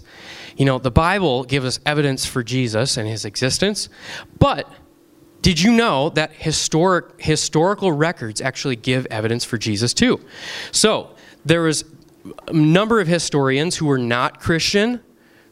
you 0.56 0.64
know, 0.64 0.78
the 0.78 0.90
Bible 0.90 1.44
gives 1.44 1.64
us 1.64 1.80
evidence 1.86 2.26
for 2.26 2.42
Jesus 2.42 2.96
and 2.96 3.08
his 3.08 3.24
existence, 3.24 3.88
but 4.38 4.70
did 5.42 5.60
you 5.60 5.72
know 5.72 6.10
that 6.10 6.32
historic, 6.32 7.20
historical 7.20 7.92
records 7.92 8.40
actually 8.40 8.76
give 8.76 9.06
evidence 9.06 9.44
for 9.44 9.58
Jesus 9.58 9.94
too? 9.94 10.20
So, 10.72 11.14
there 11.44 11.62
was 11.62 11.84
a 12.48 12.52
number 12.52 13.00
of 13.00 13.06
historians 13.06 13.76
who 13.76 13.86
were 13.86 13.98
not 13.98 14.40
Christian 14.40 15.00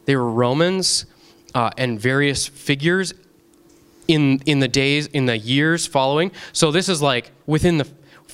they 0.05 0.15
were 0.15 0.29
Romans 0.29 1.05
uh, 1.55 1.69
and 1.77 1.99
various 1.99 2.47
figures 2.47 3.13
in, 4.07 4.41
in 4.45 4.59
the 4.59 4.67
days, 4.67 5.07
in 5.07 5.25
the 5.25 5.37
years 5.37 5.87
following. 5.87 6.31
So 6.51 6.71
this 6.71 6.89
is 6.89 7.01
like 7.01 7.31
within 7.45 7.77
the 7.77 7.87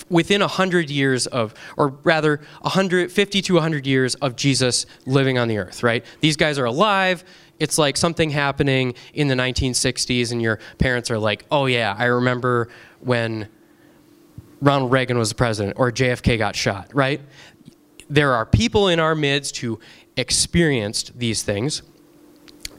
within 0.10 0.42
100 0.42 0.90
years 0.90 1.28
of, 1.28 1.54
or 1.78 1.90
rather 2.04 2.38
150 2.62 3.42
to 3.42 3.54
100 3.54 3.86
years 3.86 4.16
of 4.16 4.36
Jesus 4.36 4.86
living 5.06 5.38
on 5.38 5.48
the 5.48 5.58
earth, 5.58 5.84
right? 5.84 6.04
These 6.22 6.38
guys 6.38 6.58
are 6.58 6.66
alive. 6.66 7.24
It's 7.60 7.78
like 7.78 7.98
something 7.98 8.30
happening 8.30 8.96
in 9.14 9.28
the 9.28 9.36
1960s, 9.36 10.32
and 10.32 10.42
your 10.42 10.60
parents 10.78 11.12
are 11.12 11.20
like, 11.20 11.46
oh, 11.52 11.66
yeah, 11.66 11.96
I 11.98 12.06
remember 12.06 12.70
when 13.02 13.50
Ronald 14.62 14.92
Reagan 14.92 15.18
was 15.18 15.30
the 15.30 15.36
president 15.36 15.78
or 15.78 15.92
JFK 15.92 16.38
got 16.38 16.56
shot, 16.56 16.90
right? 16.94 17.22
There 18.10 18.34
are 18.34 18.46
people 18.46 18.88
in 18.88 19.00
our 19.00 19.16
midst 19.16 19.58
who 19.58 19.80
experienced 20.20 21.18
these 21.18 21.44
things. 21.44 21.82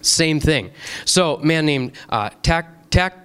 Same 0.02 0.40
thing. 0.40 0.70
So, 1.04 1.38
man 1.38 1.66
named 1.66 1.92
uh, 2.08 2.30
Tak, 2.42 2.90
Tak 2.90 3.20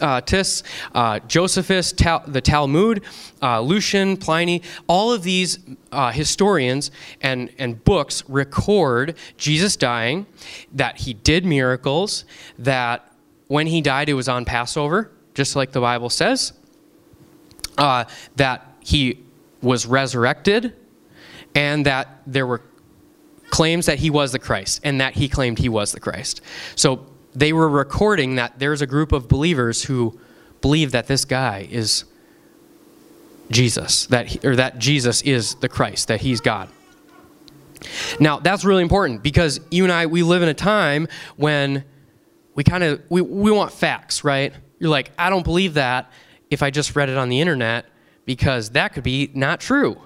uh, 0.00 0.20
Tis, 0.20 0.62
uh, 0.94 1.20
Josephus, 1.20 1.92
Tal- 1.92 2.24
the 2.26 2.40
Talmud, 2.40 3.04
uh, 3.40 3.60
Lucian, 3.60 4.16
Pliny, 4.16 4.62
all 4.86 5.12
of 5.12 5.22
these 5.22 5.58
uh, 5.92 6.10
historians 6.10 6.90
and, 7.20 7.50
and 7.58 7.82
books 7.84 8.24
record 8.28 9.16
Jesus 9.36 9.76
dying, 9.76 10.26
that 10.72 10.98
he 10.98 11.14
did 11.14 11.46
miracles, 11.46 12.24
that 12.58 13.12
when 13.48 13.66
he 13.66 13.80
died 13.80 14.08
it 14.08 14.14
was 14.14 14.28
on 14.28 14.44
Passover, 14.44 15.10
just 15.34 15.56
like 15.56 15.72
the 15.72 15.80
Bible 15.80 16.10
says, 16.10 16.52
uh, 17.78 18.04
that 18.36 18.66
he 18.80 19.20
was 19.62 19.86
resurrected, 19.86 20.74
and 21.54 21.86
that 21.86 22.22
there 22.26 22.46
were 22.46 22.62
claims 23.52 23.84
that 23.84 23.98
he 23.98 24.08
was 24.08 24.32
the 24.32 24.38
Christ 24.38 24.80
and 24.82 25.00
that 25.02 25.12
he 25.14 25.28
claimed 25.28 25.58
he 25.58 25.68
was 25.68 25.92
the 25.92 26.00
Christ. 26.00 26.40
So 26.74 27.06
they 27.34 27.52
were 27.52 27.68
recording 27.68 28.36
that 28.36 28.58
there's 28.58 28.80
a 28.80 28.86
group 28.86 29.12
of 29.12 29.28
believers 29.28 29.84
who 29.84 30.18
believe 30.62 30.92
that 30.92 31.06
this 31.06 31.26
guy 31.26 31.68
is 31.70 32.04
Jesus, 33.50 34.06
that 34.06 34.28
he, 34.28 34.48
or 34.48 34.56
that 34.56 34.78
Jesus 34.78 35.20
is 35.20 35.56
the 35.56 35.68
Christ, 35.68 36.08
that 36.08 36.22
he's 36.22 36.40
God. 36.40 36.70
Now, 38.18 38.38
that's 38.38 38.64
really 38.64 38.82
important 38.82 39.22
because 39.22 39.60
you 39.70 39.84
and 39.84 39.92
I 39.92 40.06
we 40.06 40.22
live 40.22 40.42
in 40.42 40.48
a 40.48 40.54
time 40.54 41.06
when 41.36 41.84
we 42.54 42.64
kind 42.64 42.82
of 42.82 43.02
we, 43.10 43.20
we 43.20 43.50
want 43.50 43.70
facts, 43.70 44.24
right? 44.24 44.54
You're 44.78 44.88
like, 44.88 45.10
I 45.18 45.28
don't 45.28 45.44
believe 45.44 45.74
that 45.74 46.10
if 46.48 46.62
I 46.62 46.70
just 46.70 46.96
read 46.96 47.10
it 47.10 47.18
on 47.18 47.28
the 47.28 47.40
internet 47.40 47.84
because 48.24 48.70
that 48.70 48.94
could 48.94 49.04
be 49.04 49.30
not 49.34 49.60
true. 49.60 50.00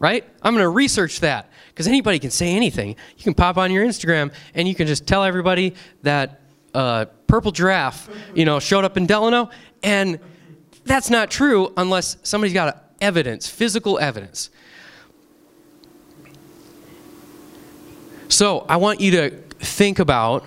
Right? 0.00 0.28
I'm 0.42 0.52
going 0.54 0.64
to 0.64 0.68
research 0.68 1.20
that 1.20 1.51
because 1.72 1.88
anybody 1.88 2.18
can 2.18 2.30
say 2.30 2.54
anything. 2.54 2.90
You 3.16 3.24
can 3.24 3.34
pop 3.34 3.56
on 3.56 3.70
your 3.70 3.84
Instagram 3.84 4.32
and 4.54 4.68
you 4.68 4.74
can 4.74 4.86
just 4.86 5.06
tell 5.06 5.24
everybody 5.24 5.74
that 6.02 6.40
uh, 6.74 7.06
purple 7.26 7.50
giraffe, 7.50 8.08
you 8.34 8.44
know, 8.44 8.60
showed 8.60 8.84
up 8.84 8.96
in 8.96 9.06
Delano, 9.06 9.50
and 9.82 10.18
that's 10.84 11.10
not 11.10 11.30
true 11.30 11.72
unless 11.76 12.16
somebody's 12.22 12.54
got 12.54 12.92
evidence, 13.00 13.48
physical 13.48 13.98
evidence. 13.98 14.50
So 18.28 18.64
I 18.68 18.76
want 18.76 19.00
you 19.00 19.10
to 19.12 19.30
think 19.58 19.98
about 19.98 20.44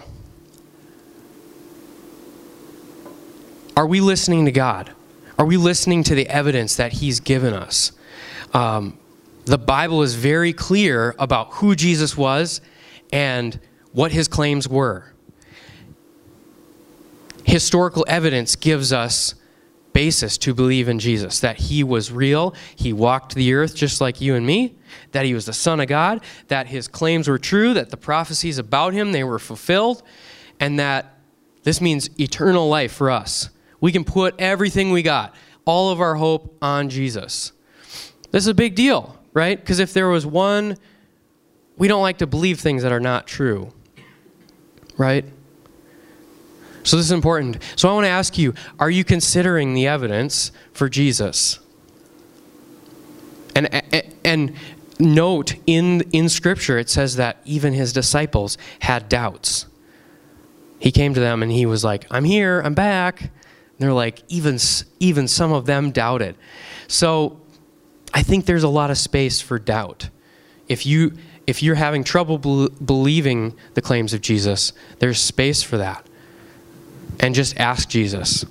are 3.78 3.86
we 3.86 4.00
listening 4.00 4.46
to 4.46 4.52
God? 4.52 4.92
Are 5.38 5.46
we 5.46 5.58
listening 5.58 6.04
to 6.04 6.16
the 6.16 6.28
evidence 6.28 6.76
that 6.78 6.94
He's 6.94 7.20
given 7.20 7.54
us? 7.54 7.92
Um, 8.54 8.98
the 9.46 9.58
Bible 9.58 10.02
is 10.02 10.16
very 10.16 10.54
clear 10.54 11.16
about 11.20 11.54
who 11.54 11.76
Jesus 11.76 12.18
was 12.18 12.62
and 13.14 13.60
what 13.92 14.12
his 14.12 14.28
claims 14.28 14.68
were. 14.68 15.14
Historical 17.46 18.04
evidence 18.08 18.56
gives 18.56 18.92
us 18.92 19.36
basis 19.94 20.38
to 20.38 20.54
believe 20.54 20.90
in 20.90 21.00
Jesus 21.00 21.40
that 21.40 21.58
he 21.58 21.82
was 21.82 22.12
real, 22.12 22.54
he 22.76 22.92
walked 22.92 23.34
the 23.34 23.54
earth 23.54 23.74
just 23.74 24.02
like 24.02 24.20
you 24.20 24.36
and 24.36 24.46
me, 24.46 24.76
that 25.14 25.26
he 25.26 25.34
was 25.34 25.46
the 25.46 25.54
son 25.54 25.80
of 25.80 25.88
God, 25.88 26.22
that 26.50 26.68
his 26.68 26.90
claims 26.90 27.30
were 27.30 27.40
true, 27.40 27.74
that 27.74 27.92
the 27.92 27.98
prophecies 27.98 28.58
about 28.58 28.94
him 28.94 29.14
they 29.14 29.24
were 29.24 29.40
fulfilled, 29.40 30.04
and 30.60 30.78
that 30.80 31.18
this 31.64 31.80
means 31.80 32.10
eternal 32.20 32.68
life 32.68 32.92
for 32.92 33.10
us. 33.10 33.50
We 33.80 33.94
can 33.94 34.04
put 34.04 34.36
everything 34.38 34.92
we 34.92 35.02
got, 35.02 35.34
all 35.64 35.92
of 35.92 36.02
our 36.02 36.16
hope 36.16 36.58
on 36.62 36.90
Jesus. 36.90 37.54
This 38.32 38.44
is 38.44 38.48
a 38.48 38.54
big 38.54 38.76
deal, 38.76 39.18
right? 39.36 39.60
Because 39.60 39.78
if 39.78 39.94
there 39.94 40.08
was 40.08 40.26
one, 40.26 40.78
we 41.78 41.88
don't 41.88 42.02
like 42.02 42.18
to 42.20 42.26
believe 42.26 42.60
things 42.60 42.82
that 42.82 42.92
are 42.92 43.00
not 43.00 43.28
true, 43.28 43.72
right? 44.98 45.26
So 46.84 46.98
this 46.98 47.06
is 47.06 47.12
important. 47.12 47.62
So 47.76 47.90
I 47.90 47.94
want 47.94 48.06
to 48.06 48.10
ask 48.10 48.38
you 48.38 48.56
are 48.80 48.90
you 48.90 49.04
considering 49.04 49.76
the 49.76 49.86
evidence 49.86 50.52
for 50.72 50.90
Jesus? 50.90 51.60
And, 53.56 53.70
and 54.26 54.54
note 55.00 55.56
in, 55.66 56.02
in 56.12 56.28
Scripture, 56.30 56.78
it 56.78 56.90
says 56.90 57.16
that 57.18 57.38
even 57.46 57.74
his 57.74 57.94
disciples 57.94 58.58
had 58.80 59.08
doubts. 59.08 59.66
He 60.80 60.92
came 60.92 61.14
to 61.14 61.20
them 61.20 61.42
and 61.42 61.52
he 61.52 61.66
was 61.66 61.84
like, 61.84 62.06
I'm 62.12 62.26
here, 62.26 62.62
I'm 62.62 62.74
back. 62.74 63.22
And 63.22 63.32
they're 63.80 63.94
like, 63.94 64.24
even, 64.28 64.58
even 65.00 65.28
some 65.28 65.54
of 65.54 65.66
them 65.66 65.92
doubted. 65.92 66.36
So 66.88 67.42
I 68.16 68.24
think 68.24 68.46
there's 68.46 68.64
a 68.64 68.70
lot 68.70 68.90
of 68.90 68.98
space 68.98 69.42
for 69.42 69.60
doubt. 69.60 70.10
If, 70.70 70.86
you, 70.86 71.14
if 71.46 71.62
you're 71.62 71.76
having 71.76 72.06
trouble 72.06 72.38
be- 72.38 72.70
believing 72.84 73.54
the 73.74 73.82
claims 73.82 74.14
of 74.14 74.22
Jesus, 74.22 74.72
there's 75.00 75.20
space 75.20 75.62
for 75.62 75.78
that. 75.78 76.08
And 77.20 77.36
just 77.36 77.58
ask 77.58 77.90
Jesus. 77.90 78.46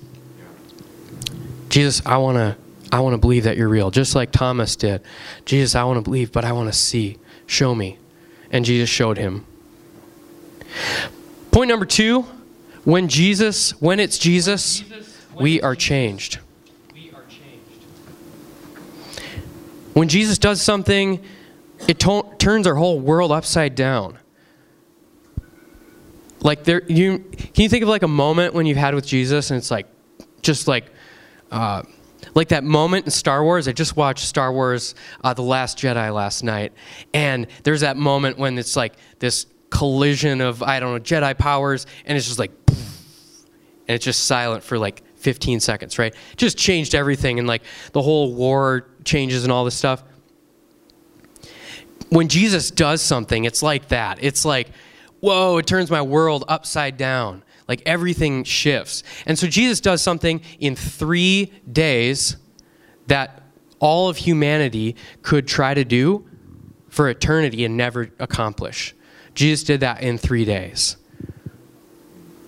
Jesus, 1.69 2.01
I 2.05 2.17
want 2.17 2.37
to 2.37 2.55
I 2.91 2.99
want 2.99 3.13
to 3.13 3.17
believe 3.17 3.43
that 3.43 3.57
you're 3.57 3.67
real, 3.67 3.91
just 3.91 4.15
like 4.15 4.31
Thomas 4.31 4.75
did. 4.75 5.01
Jesus, 5.43 5.75
I 5.75 5.83
want 5.83 5.97
to 5.97 6.01
believe, 6.01 6.31
but 6.31 6.45
I 6.45 6.51
want 6.51 6.71
to 6.71 6.77
see. 6.77 7.17
Show 7.47 7.75
me. 7.75 7.97
And 8.51 8.63
Jesus 8.63 8.89
showed 8.89 9.17
him. 9.17 9.45
Point 11.51 11.67
number 11.67 11.85
two 11.85 12.21
when 12.83 13.07
Jesus, 13.07 13.71
when 13.81 13.99
it's 13.99 14.17
Jesus, 14.17 14.83
we 15.39 15.59
are 15.61 15.75
changed. 15.75 16.39
When 19.95 20.09
Jesus 20.09 20.37
does 20.37 20.61
something, 20.61 21.23
it 21.87 21.99
to- 21.99 22.25
turns 22.37 22.67
our 22.67 22.75
whole 22.75 22.99
world 22.99 23.31
upside 23.31 23.75
down. 23.75 24.19
Like 26.41 26.65
there, 26.65 26.83
you 26.89 27.19
can 27.19 27.63
you 27.63 27.69
think 27.69 27.81
of 27.81 27.87
like 27.87 28.03
a 28.03 28.07
moment 28.09 28.53
when 28.53 28.65
you've 28.65 28.77
had 28.77 28.93
with 28.93 29.07
Jesus, 29.07 29.51
and 29.51 29.57
it's 29.57 29.71
like, 29.71 29.87
just 30.41 30.67
like, 30.67 30.91
uh, 31.49 31.83
like 32.33 32.49
that 32.49 32.65
moment 32.65 33.05
in 33.05 33.11
Star 33.11 33.41
Wars. 33.41 33.69
I 33.69 33.71
just 33.71 33.95
watched 33.95 34.25
Star 34.25 34.51
Wars: 34.51 34.95
uh, 35.23 35.33
The 35.33 35.43
Last 35.43 35.77
Jedi 35.77 36.13
last 36.13 36.43
night, 36.43 36.73
and 37.13 37.47
there's 37.63 37.79
that 37.79 37.95
moment 37.95 38.37
when 38.37 38.57
it's 38.57 38.75
like 38.75 38.95
this 39.19 39.45
collision 39.69 40.41
of 40.41 40.61
I 40.61 40.81
don't 40.81 40.93
know 40.93 40.99
Jedi 40.99 41.37
powers, 41.37 41.87
and 42.05 42.17
it's 42.17 42.27
just 42.27 42.37
like, 42.37 42.51
and 42.67 43.95
it's 43.95 44.03
just 44.03 44.25
silent 44.25 44.61
for 44.61 44.77
like 44.77 45.03
15 45.25 45.59
seconds, 45.59 45.97
right? 45.97 46.13
Just 46.37 46.55
changed 46.55 46.93
everything, 46.93 47.39
and 47.39 47.47
like 47.47 47.63
the 47.93 48.01
whole 48.03 48.35
war 48.35 48.87
changes 49.03 49.43
and 49.43 49.51
all 49.51 49.65
this 49.65 49.73
stuff. 49.73 50.03
When 52.09 52.27
Jesus 52.29 52.69
does 52.69 53.01
something, 53.01 53.43
it's 53.43 53.63
like 53.63 53.87
that. 53.87 54.19
It's 54.21 54.45
like, 54.45 54.69
whoa, 55.21 55.57
it 55.57 55.65
turns 55.65 55.89
my 55.89 56.03
world 56.03 56.43
upside 56.47 56.97
down. 56.97 57.43
Like 57.67 57.81
everything 57.87 58.43
shifts. 58.43 59.01
And 59.25 59.39
so 59.39 59.47
Jesus 59.47 59.81
does 59.81 59.99
something 60.03 60.41
in 60.59 60.75
three 60.75 61.51
days 61.71 62.37
that 63.07 63.41
all 63.79 64.07
of 64.07 64.17
humanity 64.17 64.95
could 65.23 65.47
try 65.47 65.73
to 65.73 65.83
do 65.83 66.29
for 66.87 67.09
eternity 67.09 67.65
and 67.65 67.75
never 67.75 68.11
accomplish. 68.19 68.93
Jesus 69.33 69.63
did 69.63 69.79
that 69.79 70.03
in 70.03 70.19
three 70.19 70.45
days. 70.45 70.97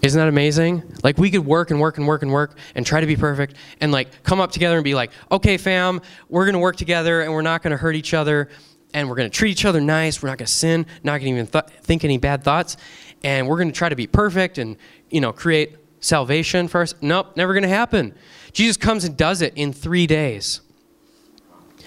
Isn't 0.02 0.20
that 0.20 0.28
amazing? 0.28 0.84
Like 1.04 1.18
we 1.18 1.32
could 1.32 1.46
work 1.46 1.72
and 1.72 1.80
work 1.80 1.98
and 1.98 2.08
work 2.08 2.22
and 2.22 2.32
work 2.32 2.58
and 2.76 2.86
try 2.86 3.02
to 3.02 3.08
be 3.08 3.16
perfect 3.16 3.56
and 3.82 3.92
like 3.92 4.24
come 4.24 4.40
up 4.40 4.52
together 4.52 4.76
and 4.76 4.84
be 4.84 4.94
like, 4.94 5.12
okay, 5.32 5.58
fam, 5.58 6.02
we're 6.30 6.46
gonna 6.46 6.60
work 6.60 6.76
together 6.76 7.22
and 7.22 7.34
we're 7.34 7.42
not 7.42 7.64
gonna 7.64 7.78
hurt 7.78 7.96
each 7.96 8.14
other 8.14 8.50
and 8.94 9.10
we're 9.10 9.16
gonna 9.16 9.30
treat 9.30 9.52
each 9.52 9.66
other 9.66 9.82
nice. 9.82 10.22
We're 10.22 10.30
not 10.30 10.38
gonna 10.38 10.48
sin, 10.48 10.86
not 11.04 11.18
gonna 11.18 11.32
even 11.32 11.48
th- 11.48 11.66
think 11.82 12.04
any 12.04 12.18
bad 12.18 12.44
thoughts, 12.44 12.78
and 13.24 13.48
we're 13.48 13.58
gonna 13.58 13.72
try 13.72 13.90
to 13.90 13.96
be 13.96 14.08
perfect 14.08 14.60
and 14.60 14.78
you 15.10 15.20
know 15.20 15.34
create 15.34 15.76
salvation 16.00 16.68
for 16.68 16.82
us. 16.82 16.94
Nope, 17.02 17.36
never 17.36 17.54
gonna 17.54 17.68
happen. 17.68 18.14
Jesus 18.54 18.78
comes 18.78 19.04
and 19.04 19.18
does 19.18 19.42
it 19.42 19.54
in 19.56 19.74
three 19.74 20.06
days. 20.06 20.62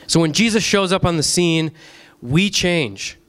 So 0.09 0.19
when 0.19 0.33
Jesus 0.33 0.65
shows 0.65 0.93
up 0.93 1.05
on 1.05 1.17
the 1.17 1.23
scene, 1.23 1.71
we 2.21 2.51
change. 2.51 3.20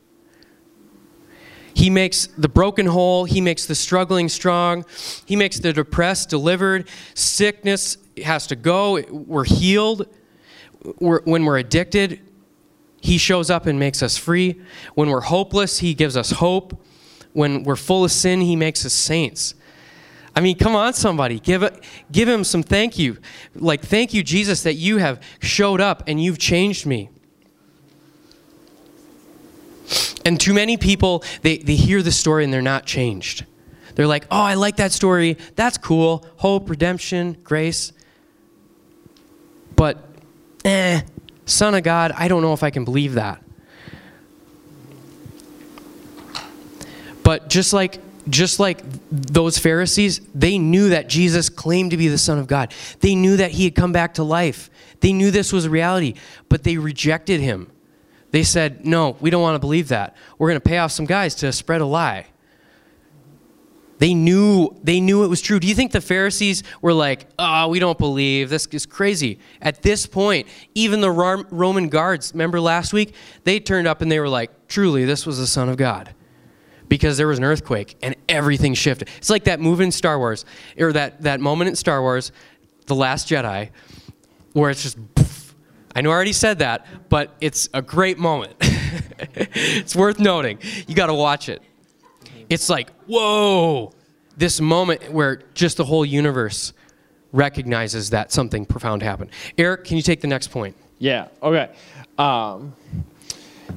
He 1.74 1.90
makes 1.90 2.28
the 2.28 2.50
broken 2.50 2.86
whole. 2.86 3.26
He 3.26 3.42
makes 3.42 3.66
the 3.66 3.76
struggling 3.76 4.30
strong. 4.30 4.86
He 5.26 5.36
makes 5.36 5.60
the 5.60 5.74
depressed 5.74 6.30
delivered. 6.30 6.88
Sickness 7.14 7.98
has 8.24 8.48
to 8.48 8.56
go. 8.56 9.02
We're 9.10 9.46
healed. 9.46 10.08
We're, 11.00 11.22
when 11.24 11.46
we're 11.46 11.58
addicted, 11.58 12.22
He 13.02 13.18
shows 13.18 13.50
up 13.50 13.66
and 13.66 13.80
makes 13.80 14.04
us 14.04 14.18
free. 14.18 14.62
When 14.96 15.10
we're 15.10 15.22
hopeless, 15.22 15.80
He 15.80 15.94
gives 15.94 16.18
us 16.18 16.32
hope. 16.32 16.84
When 17.34 17.64
we're 17.64 17.76
full 17.76 18.04
of 18.04 18.12
sin, 18.12 18.42
He 18.42 18.56
makes 18.56 18.86
us 18.86 18.94
saints. 18.94 19.56
I 20.36 20.40
mean, 20.40 20.58
come 20.58 20.76
on, 20.76 20.94
somebody. 20.94 21.40
Give, 21.40 21.70
give 22.12 22.28
Him 22.28 22.44
some 22.44 22.64
thank 22.64 22.98
you. 22.98 23.18
Like, 23.56 23.82
thank 23.82 24.14
you, 24.14 24.24
Jesus, 24.24 24.64
that 24.64 24.76
you 24.76 24.98
have 24.98 25.22
showed 25.42 25.82
up 25.82 26.04
and 26.08 26.22
you've 26.24 26.40
changed 26.40 26.86
me. 26.86 27.10
And 30.26 30.40
too 30.40 30.54
many 30.54 30.78
people, 30.78 31.24
they, 31.42 31.58
they 31.58 31.76
hear 31.76 32.02
the 32.02 32.12
story 32.12 32.44
and 32.44 32.54
they're 32.54 32.62
not 32.62 32.86
changed. 32.86 33.46
They're 33.96 34.08
like, 34.08 34.26
oh, 34.32 34.42
I 34.42 34.54
like 34.54 34.78
that 34.78 34.92
story. 34.92 35.38
That's 35.56 35.78
cool. 35.78 36.26
Hope, 36.38 36.70
redemption, 36.70 37.38
grace. 37.44 37.92
But, 39.76 39.98
eh, 40.64 41.02
Son 41.46 41.76
of 41.76 41.84
God, 41.84 42.14
I 42.16 42.28
don't 42.28 42.42
know 42.42 42.54
if 42.54 42.64
I 42.64 42.70
can 42.70 42.86
believe 42.86 43.16
that. 43.16 43.44
But 47.24 47.50
just 47.50 47.74
like 47.74 48.00
just 48.30 48.60
like 48.60 48.84
those 49.12 49.58
Pharisees, 49.58 50.22
they 50.36 50.58
knew 50.58 50.90
that 50.90 51.10
Jesus 51.10 51.50
claimed 51.50 51.92
to 51.92 51.98
be 51.98 52.08
the 52.08 52.18
Son 52.18 52.38
of 52.38 52.48
God. 52.48 52.74
They 53.00 53.16
knew 53.16 53.38
that 53.38 53.52
he 53.52 53.64
had 53.64 53.76
come 53.76 53.92
back 53.92 54.14
to 54.16 54.24
life. 54.24 54.70
They 55.00 55.12
knew 55.12 55.32
this 55.32 55.52
was 55.52 55.68
reality, 55.68 56.14
but 56.48 56.64
they 56.64 56.78
rejected 56.78 57.42
him. 57.42 57.71
They 58.32 58.44
said, 58.44 58.86
No, 58.86 59.18
we 59.20 59.30
don't 59.30 59.42
want 59.42 59.56
to 59.56 59.60
believe 59.60 59.90
that. 59.90 60.16
We're 60.38 60.50
going 60.50 60.60
to 60.60 60.68
pay 60.68 60.78
off 60.78 60.92
some 60.92 61.06
guys 61.06 61.36
to 61.36 61.52
spread 61.52 61.82
a 61.82 61.86
lie. 61.86 62.28
They 64.02 64.16
knew, 64.16 64.76
they 64.82 65.00
knew 65.00 65.24
it 65.26 65.28
was 65.28 65.42
true. 65.42 65.60
Do 65.60 65.68
you 65.68 65.76
think 65.76 65.92
the 65.92 66.02
Pharisees 66.02 66.64
were 66.82 66.92
like, 66.92 67.28
oh, 67.38 67.68
we 67.68 67.78
don't 67.78 68.00
believe, 68.00 68.50
this 68.50 68.66
is 68.66 68.88
crazy? 68.88 69.38
At 69.62 69.84
this 69.84 70.08
point, 70.08 70.48
even 70.74 71.02
the 71.02 71.12
Roman 71.12 71.88
guards, 71.88 72.32
remember 72.34 72.60
last 72.60 72.94
week? 72.94 73.14
They 73.44 73.60
turned 73.60 73.88
up 73.88 74.02
and 74.02 74.12
they 74.12 74.20
were 74.20 74.28
like, 74.28 74.68
truly, 74.68 75.06
this 75.06 75.28
was 75.28 75.38
the 75.38 75.46
Son 75.46 75.70
of 75.70 75.78
God. 75.78 76.16
Because 76.90 77.16
there 77.18 77.28
was 77.28 77.38
an 77.38 77.44
earthquake 77.44 77.96
and 78.02 78.16
everything 78.28 78.74
shifted. 78.74 79.08
It's 79.18 79.30
like 79.30 79.44
that 79.44 79.60
move 79.60 79.82
in 79.82 79.92
Star 79.92 80.18
Wars, 80.18 80.46
or 80.80 80.92
that, 80.94 81.22
that 81.22 81.40
moment 81.40 81.70
in 81.70 81.76
Star 81.76 82.02
Wars, 82.02 82.32
The 82.88 82.96
Last 82.96 83.30
Jedi, 83.30 83.70
where 84.54 84.72
it's 84.72 84.82
just 84.82 84.98
I 85.96 86.02
know 86.02 86.10
I 86.10 86.14
already 86.14 86.34
said 86.34 86.60
that, 86.60 86.86
but 87.10 87.36
it's 87.42 87.70
a 87.74 87.82
great 87.82 88.18
moment. 88.18 88.56
it's 89.36 89.96
worth 89.96 90.20
noting. 90.20 90.60
You 90.88 90.96
got 90.96 91.08
to 91.08 91.14
watch 91.14 91.50
it. 91.50 91.62
It's 92.50 92.70
like, 92.70 92.92
whoa, 93.08 93.94
this 94.38 94.60
moment 94.60 95.12
where 95.12 95.44
just 95.54 95.78
the 95.78 95.86
whole 95.86 96.06
universe 96.06 96.74
recognizes 97.32 98.10
that 98.10 98.32
something 98.32 98.66
profound 98.66 99.04
happened. 99.04 99.32
Eric, 99.58 99.86
can 99.86 99.98
you 99.98 100.04
take 100.04 100.22
the 100.22 100.28
next 100.28 100.48
point? 100.50 100.76
Yeah, 101.00 101.28
okay. 101.42 101.70
Um, 102.18 102.76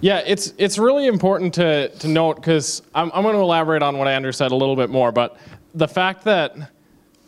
yeah, 0.01 0.23
it's 0.27 0.53
it's 0.59 0.77
really 0.77 1.07
important 1.07 1.55
to, 1.55 1.89
to 1.89 2.09
note 2.09 2.37
because 2.37 2.83
I'm, 2.95 3.11
I'm 3.15 3.23
going 3.23 3.37
to 3.37 3.41
elaborate 3.41 3.83
on 3.83 3.97
what 3.97 4.09
Andrew 4.09 4.33
said 4.33 4.51
a 4.51 4.57
little 4.57 4.77
bit 4.77 4.91
more, 4.91 5.13
but 5.13 5.39
the 5.75 5.89
fact 5.89 6.25
that 6.25 6.57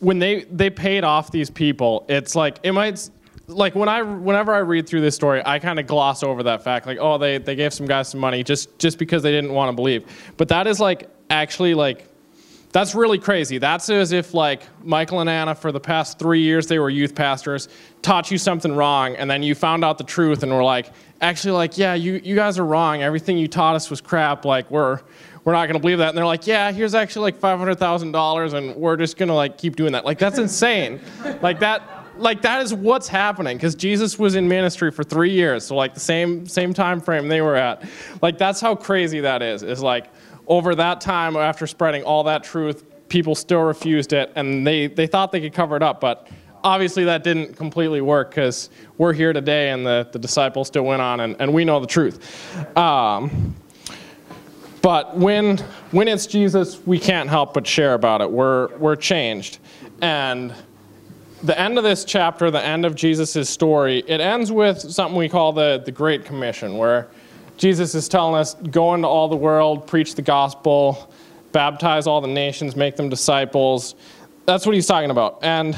when 0.00 0.18
they, 0.18 0.44
they 0.44 0.70
paid 0.70 1.04
off 1.04 1.30
these 1.30 1.50
people, 1.50 2.04
it's 2.08 2.34
like 2.34 2.58
it 2.62 2.72
might 2.72 3.08
like 3.48 3.74
when 3.74 3.88
I 3.88 4.02
whenever 4.02 4.54
I 4.54 4.58
read 4.58 4.88
through 4.88 5.02
this 5.02 5.14
story, 5.14 5.42
I 5.44 5.58
kind 5.58 5.78
of 5.78 5.86
gloss 5.86 6.22
over 6.22 6.42
that 6.44 6.64
fact, 6.64 6.86
like, 6.86 6.98
oh, 7.00 7.18
they, 7.18 7.38
they 7.38 7.54
gave 7.54 7.72
some 7.72 7.86
guys 7.86 8.08
some 8.08 8.20
money 8.20 8.42
just 8.42 8.78
just 8.78 8.98
because 8.98 9.22
they 9.22 9.30
didn't 9.30 9.52
want 9.52 9.70
to 9.70 9.76
believe. 9.76 10.04
But 10.36 10.48
that 10.48 10.66
is 10.66 10.80
like 10.80 11.08
actually 11.30 11.74
like 11.74 12.08
that's 12.72 12.94
really 12.94 13.18
crazy. 13.18 13.58
That's 13.58 13.88
as 13.88 14.12
if 14.12 14.34
like 14.34 14.62
Michael 14.84 15.20
and 15.20 15.30
Anna 15.30 15.54
for 15.54 15.72
the 15.72 15.80
past 15.80 16.18
three 16.18 16.42
years 16.42 16.66
they 16.66 16.78
were 16.78 16.90
youth 16.90 17.14
pastors, 17.14 17.68
taught 18.02 18.30
you 18.30 18.38
something 18.38 18.74
wrong, 18.74 19.14
and 19.16 19.30
then 19.30 19.42
you 19.42 19.54
found 19.54 19.84
out 19.84 19.98
the 19.98 20.04
truth 20.04 20.42
and 20.42 20.52
were 20.52 20.62
like, 20.62 20.92
actually 21.20 21.52
like, 21.52 21.78
yeah, 21.78 21.94
you, 21.94 22.20
you 22.22 22.34
guys 22.34 22.58
are 22.58 22.66
wrong. 22.66 23.02
Everything 23.02 23.38
you 23.38 23.48
taught 23.48 23.76
us 23.76 23.88
was 23.88 24.00
crap. 24.00 24.44
Like 24.44 24.70
we're 24.70 25.00
we're 25.44 25.52
not 25.52 25.68
gonna 25.68 25.78
believe 25.78 25.98
that. 25.98 26.08
And 26.08 26.18
they're 26.18 26.26
like, 26.26 26.46
yeah, 26.46 26.72
here's 26.72 26.94
actually 26.94 27.22
like 27.22 27.40
five 27.40 27.58
hundred 27.58 27.78
thousand 27.78 28.10
dollars, 28.10 28.52
and 28.52 28.74
we're 28.74 28.96
just 28.96 29.16
gonna 29.16 29.34
like 29.34 29.56
keep 29.56 29.76
doing 29.76 29.92
that. 29.92 30.04
Like 30.04 30.18
that's 30.18 30.38
insane. 30.38 31.00
like 31.40 31.60
that 31.60 31.95
like 32.18 32.42
that 32.42 32.62
is 32.62 32.74
what's 32.74 33.08
happening 33.08 33.56
because 33.56 33.74
Jesus 33.74 34.18
was 34.18 34.34
in 34.34 34.48
ministry 34.48 34.90
for 34.90 35.04
three 35.04 35.30
years, 35.30 35.66
so 35.66 35.76
like 35.76 35.94
the 35.94 36.00
same 36.00 36.46
same 36.46 36.74
time 36.74 37.00
frame 37.00 37.28
they 37.28 37.40
were 37.40 37.56
at. 37.56 37.84
Like 38.22 38.38
that's 38.38 38.60
how 38.60 38.74
crazy 38.74 39.20
that 39.20 39.42
is. 39.42 39.62
Is 39.62 39.82
like 39.82 40.06
over 40.46 40.74
that 40.74 41.00
time 41.00 41.36
after 41.36 41.66
spreading 41.66 42.02
all 42.02 42.24
that 42.24 42.44
truth, 42.44 42.84
people 43.08 43.34
still 43.34 43.62
refused 43.62 44.12
it, 44.12 44.32
and 44.36 44.66
they 44.66 44.86
they 44.86 45.06
thought 45.06 45.32
they 45.32 45.40
could 45.40 45.54
cover 45.54 45.76
it 45.76 45.82
up, 45.82 46.00
but 46.00 46.28
obviously 46.66 47.04
that 47.04 47.22
didn't 47.22 47.56
completely 47.56 48.00
work 48.00 48.30
because 48.30 48.70
we're 48.98 49.12
here 49.12 49.32
today 49.32 49.70
and 49.70 49.86
the, 49.86 50.08
the 50.10 50.18
disciples 50.18 50.66
still 50.66 50.84
went 50.84 51.00
on 51.00 51.20
and, 51.20 51.36
and 51.38 51.52
we 51.54 51.64
know 51.64 51.78
the 51.78 51.86
truth. 51.86 52.76
Um, 52.76 53.54
but 54.82 55.16
when, 55.16 55.58
when 55.92 56.08
it's 56.08 56.26
Jesus, 56.26 56.84
we 56.84 56.98
can't 56.98 57.28
help 57.28 57.54
but 57.54 57.66
share 57.66 57.94
about 57.94 58.20
it. 58.20 58.30
We're, 58.30 58.76
we're 58.78 58.96
changed. 58.96 59.58
And 60.00 60.52
the 61.42 61.58
end 61.58 61.78
of 61.78 61.84
this 61.84 62.04
chapter, 62.04 62.50
the 62.50 62.62
end 62.62 62.84
of 62.84 62.94
Jesus' 62.94 63.48
story, 63.48 64.02
it 64.06 64.20
ends 64.20 64.50
with 64.50 64.78
something 64.78 65.16
we 65.16 65.28
call 65.28 65.52
the, 65.52 65.82
the 65.84 65.92
Great 65.92 66.24
Commission, 66.24 66.76
where 66.78 67.08
Jesus 67.56 67.94
is 67.94 68.08
telling 68.08 68.34
us 68.34 68.54
go 68.54 68.94
into 68.94 69.06
all 69.06 69.28
the 69.28 69.36
world, 69.36 69.86
preach 69.86 70.14
the 70.14 70.22
gospel, 70.22 71.12
baptize 71.52 72.06
all 72.06 72.20
the 72.20 72.28
nations, 72.28 72.76
make 72.76 72.96
them 72.96 73.08
disciples. 73.08 73.94
That's 74.44 74.66
what 74.66 74.74
he's 74.74 74.86
talking 74.86 75.10
about. 75.10 75.38
And 75.42 75.76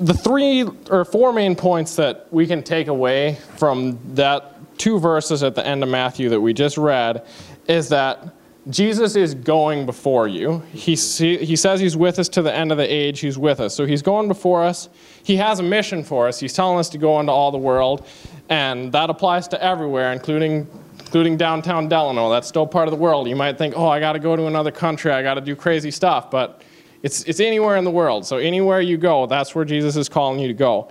the 0.00 0.14
three 0.14 0.64
or 0.90 1.04
four 1.04 1.32
main 1.32 1.56
points 1.56 1.96
that 1.96 2.26
we 2.30 2.46
can 2.46 2.62
take 2.62 2.88
away 2.88 3.36
from 3.56 3.98
that 4.14 4.54
two 4.78 4.98
verses 4.98 5.42
at 5.42 5.54
the 5.54 5.66
end 5.66 5.82
of 5.82 5.88
Matthew 5.88 6.28
that 6.28 6.40
we 6.40 6.52
just 6.52 6.78
read 6.78 7.26
is 7.66 7.88
that 7.88 8.34
Jesus 8.70 9.16
is 9.16 9.34
going 9.34 9.86
before 9.86 10.28
you. 10.28 10.62
He, 10.72 10.94
he 10.94 11.56
says 11.56 11.80
he's 11.80 11.96
with 11.96 12.18
us 12.18 12.28
to 12.30 12.42
the 12.42 12.54
end 12.54 12.70
of 12.70 12.76
the 12.76 12.84
age. 12.84 13.20
He's 13.20 13.38
with 13.38 13.60
us. 13.60 13.74
So 13.74 13.86
he's 13.86 14.02
going 14.02 14.28
before 14.28 14.62
us. 14.62 14.90
He 15.22 15.36
has 15.36 15.58
a 15.58 15.62
mission 15.62 16.04
for 16.04 16.28
us. 16.28 16.38
He's 16.38 16.52
telling 16.52 16.78
us 16.78 16.90
to 16.90 16.98
go 16.98 17.18
into 17.18 17.32
all 17.32 17.50
the 17.50 17.58
world. 17.58 18.06
And 18.50 18.92
that 18.92 19.08
applies 19.08 19.48
to 19.48 19.62
everywhere, 19.62 20.12
including, 20.12 20.66
including 20.98 21.38
downtown 21.38 21.88
Delano. 21.88 22.30
That's 22.30 22.46
still 22.46 22.66
part 22.66 22.88
of 22.88 22.92
the 22.92 22.98
world. 22.98 23.26
You 23.26 23.36
might 23.36 23.56
think, 23.56 23.74
oh, 23.74 23.88
I 23.88 24.00
got 24.00 24.12
to 24.12 24.18
go 24.18 24.36
to 24.36 24.46
another 24.46 24.70
country. 24.70 25.12
I 25.12 25.22
got 25.22 25.34
to 25.34 25.40
do 25.40 25.56
crazy 25.56 25.90
stuff. 25.90 26.30
But 26.30 26.62
it's, 27.02 27.22
it's 27.24 27.40
anywhere 27.40 27.76
in 27.76 27.84
the 27.84 27.90
world. 27.90 28.26
So 28.26 28.36
anywhere 28.36 28.82
you 28.82 28.98
go, 28.98 29.26
that's 29.26 29.54
where 29.54 29.64
Jesus 29.64 29.96
is 29.96 30.10
calling 30.10 30.40
you 30.40 30.48
to 30.48 30.54
go. 30.54 30.90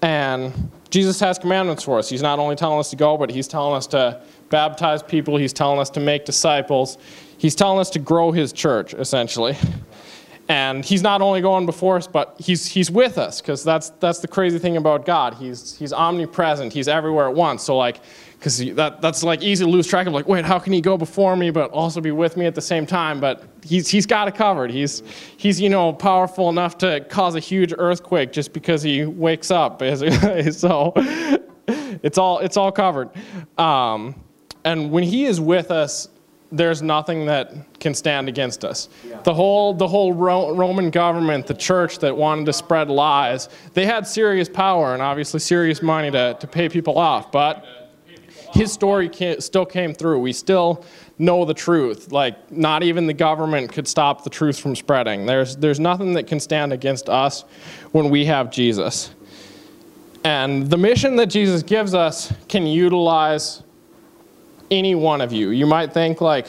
And 0.00 0.72
Jesus 0.90 1.20
has 1.20 1.38
commandments 1.38 1.84
for 1.84 1.98
us. 1.98 2.08
He's 2.08 2.22
not 2.22 2.40
only 2.40 2.56
telling 2.56 2.80
us 2.80 2.90
to 2.90 2.96
go, 2.96 3.16
but 3.16 3.30
he's 3.30 3.46
telling 3.46 3.76
us 3.76 3.86
to 3.88 4.20
baptize 4.52 5.02
people. 5.02 5.36
He's 5.36 5.52
telling 5.52 5.80
us 5.80 5.90
to 5.90 6.00
make 6.00 6.24
disciples. 6.24 6.98
He's 7.38 7.56
telling 7.56 7.80
us 7.80 7.90
to 7.90 7.98
grow 7.98 8.30
his 8.30 8.52
church, 8.52 8.94
essentially. 8.94 9.56
And 10.48 10.84
he's 10.84 11.02
not 11.02 11.22
only 11.22 11.40
going 11.40 11.66
before 11.66 11.96
us, 11.96 12.06
but 12.06 12.36
he's, 12.38 12.66
he's 12.66 12.90
with 12.90 13.16
us, 13.16 13.40
because 13.40 13.64
that's, 13.64 13.90
that's 14.00 14.18
the 14.18 14.28
crazy 14.28 14.58
thing 14.58 14.76
about 14.76 15.06
God. 15.06 15.34
He's, 15.34 15.76
he's 15.78 15.92
omnipresent. 15.92 16.72
He's 16.72 16.88
everywhere 16.88 17.28
at 17.28 17.34
once. 17.34 17.62
So, 17.62 17.76
like, 17.76 18.00
because 18.38 18.58
that, 18.74 19.00
that's 19.00 19.22
like 19.22 19.40
easy 19.40 19.64
to 19.64 19.70
lose 19.70 19.86
track 19.86 20.08
of 20.08 20.12
like 20.12 20.26
wait 20.26 20.44
how 20.44 20.58
can 20.58 20.72
he 20.72 20.80
go 20.80 20.98
before 20.98 21.36
me 21.36 21.50
but 21.50 21.70
also 21.70 22.00
be 22.00 22.10
with 22.10 22.36
me 22.36 22.44
at 22.44 22.56
the 22.56 22.60
same 22.60 22.84
time 22.84 23.20
but 23.20 23.44
he's, 23.62 23.86
he's 23.86 24.04
got 24.04 24.26
it 24.26 24.34
covered 24.34 24.68
he's, 24.68 25.04
he's 25.36 25.60
you 25.60 25.68
know 25.68 25.92
powerful 25.92 26.48
enough 26.48 26.76
to 26.76 26.98
cause 27.08 27.36
a 27.36 27.38
huge 27.38 27.72
earthquake 27.78 28.32
just 28.32 28.52
because 28.52 28.82
he 28.82 29.04
wakes 29.04 29.52
up 29.52 29.80
so 30.50 30.92
it's 32.02 32.18
all 32.18 32.40
it's 32.40 32.56
all 32.56 32.72
covered 32.72 33.10
um, 33.58 34.12
and 34.64 34.90
when 34.90 35.04
he 35.04 35.24
is 35.24 35.40
with 35.40 35.70
us 35.70 36.08
there's 36.52 36.82
nothing 36.82 37.26
that 37.26 37.80
can 37.80 37.94
stand 37.94 38.28
against 38.28 38.64
us. 38.64 38.88
Yeah. 39.08 39.20
The 39.22 39.32
whole, 39.32 39.72
the 39.72 39.88
whole 39.88 40.12
Ro- 40.12 40.54
Roman 40.54 40.90
government, 40.90 41.46
the 41.46 41.54
church 41.54 41.98
that 42.00 42.14
wanted 42.14 42.46
to 42.46 42.52
spread 42.52 42.90
lies, 42.90 43.48
they 43.72 43.86
had 43.86 44.06
serious 44.06 44.48
power 44.50 44.92
and 44.92 45.02
obviously 45.02 45.40
serious 45.40 45.80
money 45.80 46.10
to, 46.10 46.36
to 46.38 46.46
pay 46.46 46.68
people 46.68 46.98
off. 46.98 47.32
But 47.32 47.64
his 48.52 48.70
story 48.70 49.10
still 49.38 49.64
came 49.64 49.94
through. 49.94 50.20
We 50.20 50.34
still 50.34 50.84
know 51.18 51.46
the 51.46 51.54
truth. 51.54 52.12
Like, 52.12 52.52
not 52.52 52.82
even 52.82 53.06
the 53.06 53.14
government 53.14 53.72
could 53.72 53.88
stop 53.88 54.22
the 54.22 54.30
truth 54.30 54.60
from 54.60 54.76
spreading. 54.76 55.24
There's, 55.24 55.56
there's 55.56 55.80
nothing 55.80 56.12
that 56.14 56.26
can 56.26 56.38
stand 56.38 56.72
against 56.72 57.08
us 57.08 57.44
when 57.92 58.10
we 58.10 58.26
have 58.26 58.50
Jesus. 58.50 59.14
And 60.22 60.68
the 60.68 60.76
mission 60.76 61.16
that 61.16 61.26
Jesus 61.26 61.62
gives 61.62 61.94
us 61.94 62.32
can 62.48 62.66
utilize 62.66 63.62
any 64.72 64.94
one 64.94 65.20
of 65.20 65.32
you. 65.32 65.50
You 65.50 65.66
might 65.66 65.92
think, 65.92 66.20
like, 66.20 66.48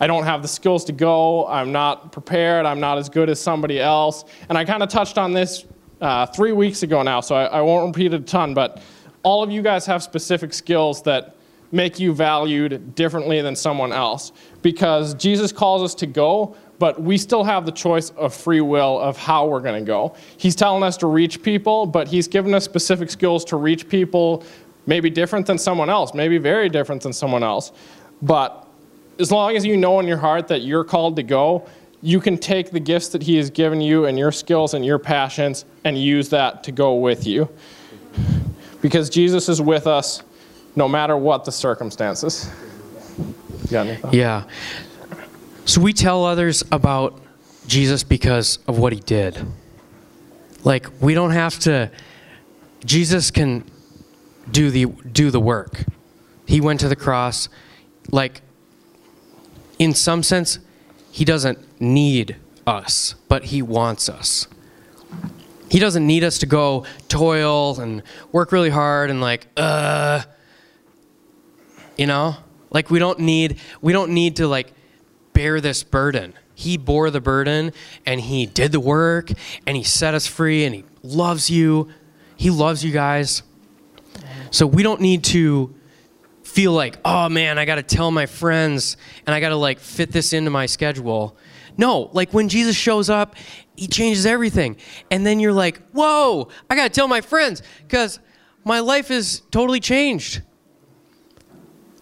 I 0.00 0.06
don't 0.06 0.24
have 0.24 0.42
the 0.42 0.48
skills 0.48 0.84
to 0.84 0.92
go, 0.92 1.46
I'm 1.48 1.72
not 1.72 2.12
prepared, 2.12 2.66
I'm 2.66 2.78
not 2.78 2.98
as 2.98 3.08
good 3.08 3.28
as 3.28 3.40
somebody 3.40 3.80
else. 3.80 4.24
And 4.48 4.56
I 4.56 4.64
kind 4.64 4.82
of 4.82 4.90
touched 4.90 5.18
on 5.18 5.32
this 5.32 5.64
uh, 6.00 6.26
three 6.26 6.52
weeks 6.52 6.84
ago 6.84 7.02
now, 7.02 7.20
so 7.20 7.34
I, 7.34 7.44
I 7.46 7.60
won't 7.62 7.96
repeat 7.96 8.12
it 8.12 8.20
a 8.20 8.24
ton, 8.24 8.54
but 8.54 8.80
all 9.24 9.42
of 9.42 9.50
you 9.50 9.62
guys 9.62 9.86
have 9.86 10.02
specific 10.02 10.52
skills 10.52 11.02
that 11.02 11.34
make 11.72 11.98
you 11.98 12.14
valued 12.14 12.94
differently 12.94 13.42
than 13.42 13.56
someone 13.56 13.92
else 13.92 14.32
because 14.62 15.14
Jesus 15.14 15.50
calls 15.50 15.82
us 15.82 15.94
to 15.96 16.06
go, 16.06 16.54
but 16.78 17.00
we 17.00 17.18
still 17.18 17.42
have 17.42 17.66
the 17.66 17.72
choice 17.72 18.10
of 18.10 18.32
free 18.32 18.60
will 18.60 19.00
of 19.00 19.16
how 19.16 19.46
we're 19.46 19.60
going 19.60 19.82
to 19.82 19.86
go. 19.86 20.14
He's 20.36 20.54
telling 20.54 20.82
us 20.82 20.96
to 20.98 21.06
reach 21.06 21.42
people, 21.42 21.86
but 21.86 22.06
He's 22.08 22.28
given 22.28 22.54
us 22.54 22.64
specific 22.64 23.10
skills 23.10 23.44
to 23.46 23.56
reach 23.56 23.88
people, 23.88 24.44
maybe 24.88 25.10
different 25.10 25.46
than 25.46 25.58
someone 25.58 25.90
else, 25.90 26.14
maybe 26.14 26.38
very 26.38 26.70
different 26.70 27.02
than 27.02 27.12
someone 27.12 27.42
else. 27.42 27.72
But 28.22 28.66
as 29.20 29.30
long 29.30 29.54
as 29.54 29.64
you 29.64 29.76
know 29.76 30.00
in 30.00 30.06
your 30.08 30.16
heart 30.16 30.48
that 30.48 30.62
you're 30.62 30.82
called 30.82 31.14
to 31.16 31.22
go, 31.22 31.68
you 32.00 32.20
can 32.20 32.38
take 32.38 32.70
the 32.70 32.80
gifts 32.80 33.08
that 33.10 33.22
He 33.22 33.36
has 33.36 33.50
given 33.50 33.82
you 33.82 34.06
and 34.06 34.18
your 34.18 34.32
skills 34.32 34.72
and 34.72 34.84
your 34.86 34.98
passions 34.98 35.66
and 35.84 35.98
use 35.98 36.30
that 36.30 36.64
to 36.64 36.72
go 36.72 36.94
with 36.94 37.26
you 37.26 37.50
because 38.80 39.10
Jesus 39.10 39.48
is 39.50 39.60
with 39.60 39.86
us 39.86 40.22
no 40.74 40.88
matter 40.88 41.18
what 41.18 41.44
the 41.44 41.52
circumstances. 41.52 42.50
Yeah. 44.10 44.44
So 45.66 45.82
we 45.82 45.92
tell 45.92 46.24
others 46.24 46.64
about 46.72 47.20
Jesus 47.66 48.04
because 48.04 48.58
of 48.66 48.78
what 48.78 48.94
he 48.94 49.00
did. 49.00 49.38
Like 50.64 50.86
we 51.02 51.12
don't 51.12 51.32
have 51.32 51.58
to 51.60 51.90
Jesus 52.86 53.30
can 53.30 53.64
do 54.50 54.70
the 54.70 54.86
do 54.86 55.30
the 55.30 55.40
work. 55.40 55.84
He 56.46 56.60
went 56.60 56.80
to 56.80 56.88
the 56.88 56.96
cross 56.96 57.48
like 58.10 58.42
in 59.78 59.94
some 59.94 60.22
sense 60.22 60.58
he 61.10 61.24
doesn't 61.24 61.80
need 61.80 62.36
us, 62.66 63.14
but 63.28 63.46
he 63.46 63.62
wants 63.62 64.08
us. 64.08 64.46
He 65.70 65.78
doesn't 65.78 66.06
need 66.06 66.24
us 66.24 66.38
to 66.38 66.46
go 66.46 66.84
toil 67.08 67.78
and 67.80 68.02
work 68.32 68.52
really 68.52 68.70
hard 68.70 69.10
and 69.10 69.20
like, 69.20 69.48
uh, 69.56 70.22
you 71.96 72.06
know, 72.06 72.36
like 72.70 72.90
we 72.90 72.98
don't 72.98 73.20
need 73.20 73.58
we 73.80 73.92
don't 73.92 74.12
need 74.12 74.36
to 74.36 74.46
like 74.46 74.72
bear 75.32 75.60
this 75.60 75.82
burden. 75.82 76.34
He 76.54 76.76
bore 76.76 77.10
the 77.10 77.20
burden 77.20 77.72
and 78.06 78.20
he 78.20 78.46
did 78.46 78.72
the 78.72 78.80
work 78.80 79.30
and 79.66 79.76
he 79.76 79.82
set 79.82 80.14
us 80.14 80.26
free 80.26 80.64
and 80.64 80.74
he 80.74 80.84
loves 81.02 81.50
you. 81.50 81.88
He 82.36 82.50
loves 82.50 82.84
you 82.84 82.92
guys. 82.92 83.42
So 84.50 84.66
we 84.66 84.82
don't 84.82 85.00
need 85.00 85.24
to 85.24 85.74
feel 86.42 86.72
like, 86.72 86.98
oh 87.04 87.28
man, 87.28 87.58
I 87.58 87.64
got 87.64 87.76
to 87.76 87.82
tell 87.82 88.10
my 88.10 88.26
friends 88.26 88.96
and 89.26 89.34
I 89.34 89.40
got 89.40 89.50
to 89.50 89.56
like 89.56 89.78
fit 89.78 90.10
this 90.10 90.32
into 90.32 90.50
my 90.50 90.66
schedule. 90.66 91.36
No, 91.76 92.10
like 92.12 92.32
when 92.32 92.48
Jesus 92.48 92.74
shows 92.74 93.08
up, 93.10 93.36
he 93.76 93.86
changes 93.86 94.26
everything. 94.26 94.76
And 95.10 95.24
then 95.24 95.38
you're 95.38 95.52
like, 95.52 95.80
whoa, 95.90 96.48
I 96.68 96.74
got 96.74 96.84
to 96.84 96.90
tell 96.90 97.06
my 97.06 97.20
friends 97.20 97.62
because 97.86 98.18
my 98.64 98.80
life 98.80 99.10
is 99.10 99.42
totally 99.50 99.78
changed. 99.78 100.42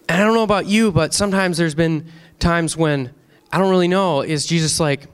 And 0.08 0.22
I 0.22 0.24
don't 0.24 0.34
know 0.34 0.44
about 0.44 0.66
you, 0.66 0.92
but 0.92 1.12
sometimes 1.12 1.58
there's 1.58 1.74
been 1.74 2.10
times 2.38 2.76
when 2.76 3.12
I 3.52 3.58
don't 3.58 3.70
really 3.70 3.88
know, 3.88 4.22
is 4.22 4.46
Jesus 4.46 4.80
like 4.80 5.06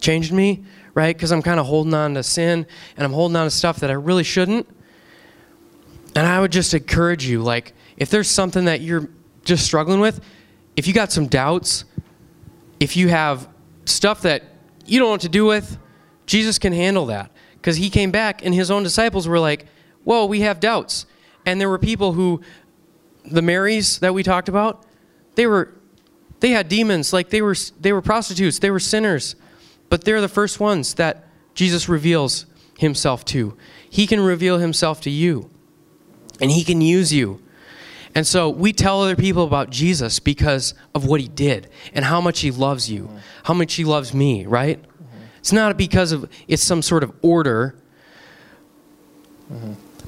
changed 0.00 0.32
me, 0.32 0.64
right? 0.94 1.14
Because 1.14 1.32
I'm 1.32 1.42
kind 1.42 1.60
of 1.60 1.66
holding 1.66 1.92
on 1.94 2.14
to 2.14 2.22
sin 2.22 2.66
and 2.96 3.04
I'm 3.04 3.12
holding 3.12 3.36
on 3.36 3.46
to 3.46 3.50
stuff 3.50 3.80
that 3.80 3.90
I 3.90 3.94
really 3.94 4.24
shouldn't. 4.24 4.68
And 6.14 6.26
I 6.26 6.40
would 6.40 6.52
just 6.52 6.74
encourage 6.74 7.24
you, 7.24 7.42
like, 7.42 7.72
if 7.96 8.10
there's 8.10 8.28
something 8.28 8.64
that 8.64 8.80
you're 8.80 9.08
just 9.44 9.64
struggling 9.64 10.00
with, 10.00 10.20
if 10.76 10.86
you 10.86 10.94
got 10.94 11.12
some 11.12 11.26
doubts, 11.26 11.84
if 12.78 12.96
you 12.96 13.08
have 13.08 13.48
stuff 13.84 14.22
that 14.22 14.42
you 14.86 14.98
don't 14.98 15.08
know 15.08 15.12
what 15.12 15.20
to 15.20 15.28
do 15.28 15.44
with, 15.44 15.78
Jesus 16.26 16.58
can 16.58 16.72
handle 16.72 17.06
that. 17.06 17.30
Because 17.54 17.76
he 17.76 17.90
came 17.90 18.10
back 18.10 18.44
and 18.44 18.54
his 18.54 18.70
own 18.70 18.82
disciples 18.82 19.28
were 19.28 19.38
like, 19.38 19.66
whoa, 20.04 20.24
we 20.24 20.40
have 20.40 20.60
doubts. 20.60 21.06
And 21.44 21.60
there 21.60 21.68
were 21.68 21.78
people 21.78 22.14
who, 22.14 22.40
the 23.24 23.42
Marys 23.42 23.98
that 23.98 24.14
we 24.14 24.22
talked 24.22 24.48
about, 24.48 24.86
they 25.34 25.46
were, 25.46 25.74
they 26.40 26.50
had 26.50 26.68
demons. 26.68 27.12
Like 27.12 27.28
they 27.28 27.42
were, 27.42 27.54
they 27.78 27.92
were 27.92 28.00
prostitutes. 28.00 28.58
They 28.58 28.70
were 28.70 28.80
sinners. 28.80 29.36
But 29.90 30.04
they're 30.04 30.20
the 30.20 30.28
first 30.28 30.58
ones 30.58 30.94
that 30.94 31.26
Jesus 31.54 31.88
reveals 31.88 32.46
himself 32.78 33.24
to. 33.26 33.56
He 33.90 34.06
can 34.06 34.20
reveal 34.20 34.58
himself 34.58 35.00
to 35.02 35.10
you. 35.10 35.49
And 36.40 36.50
he 36.50 36.64
can 36.64 36.80
use 36.80 37.12
you. 37.12 37.42
And 38.14 38.26
so 38.26 38.50
we 38.50 38.72
tell 38.72 39.02
other 39.02 39.16
people 39.16 39.44
about 39.44 39.70
Jesus 39.70 40.18
because 40.18 40.74
of 40.94 41.04
what 41.04 41.20
he 41.20 41.28
did 41.28 41.68
and 41.94 42.04
how 42.04 42.20
much 42.20 42.40
he 42.40 42.50
loves 42.50 42.90
you, 42.90 43.08
how 43.44 43.54
much 43.54 43.74
he 43.74 43.84
loves 43.84 44.12
me, 44.12 44.46
right? 44.46 44.84
It's 45.38 45.52
not 45.52 45.76
because 45.76 46.12
of 46.12 46.28
it's 46.48 46.62
some 46.62 46.82
sort 46.82 47.04
of 47.04 47.12
order. 47.22 47.76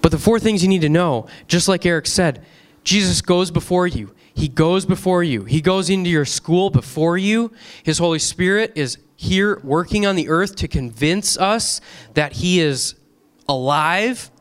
But 0.01 0.11
the 0.11 0.19
four 0.19 0.41
things 0.41 0.63
you 0.63 0.69
need 0.69 0.83
to 0.83 0.89
know, 0.89 1.27
just 1.47 1.69
like 1.69 1.87
Eric 1.87 2.07
said, 2.07 2.45
Jesus 2.85 3.21
goes 3.21 3.51
before 3.51 3.87
you. 3.87 4.13
He 4.35 4.49
goes 4.49 4.85
before 4.85 5.23
you. 5.23 5.45
He 5.45 5.61
goes 5.61 5.89
into 5.89 6.11
your 6.11 6.25
school 6.25 6.71
before 6.71 7.17
you. 7.17 7.53
His 7.85 7.99
Holy 7.99 8.19
Spirit 8.19 8.73
is 8.75 8.99
here 9.15 9.61
working 9.63 10.07
on 10.07 10.17
the 10.17 10.29
earth 10.29 10.57
to 10.57 10.69
convince 10.69 11.39
us 11.39 11.81
that 12.15 12.33
he 12.33 12.59
is 12.61 12.97
alive. 13.49 14.32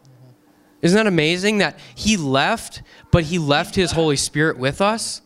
Isn't 0.81 0.95
that 0.95 1.07
amazing 1.07 1.59
that 1.59 1.79
he 1.93 2.17
left, 2.17 2.81
but 3.11 3.23
he 3.23 3.37
left 3.37 3.75
his 3.75 3.91
Holy 3.91 4.15
Spirit 4.15 4.57
with 4.57 4.81
us? 4.81 5.21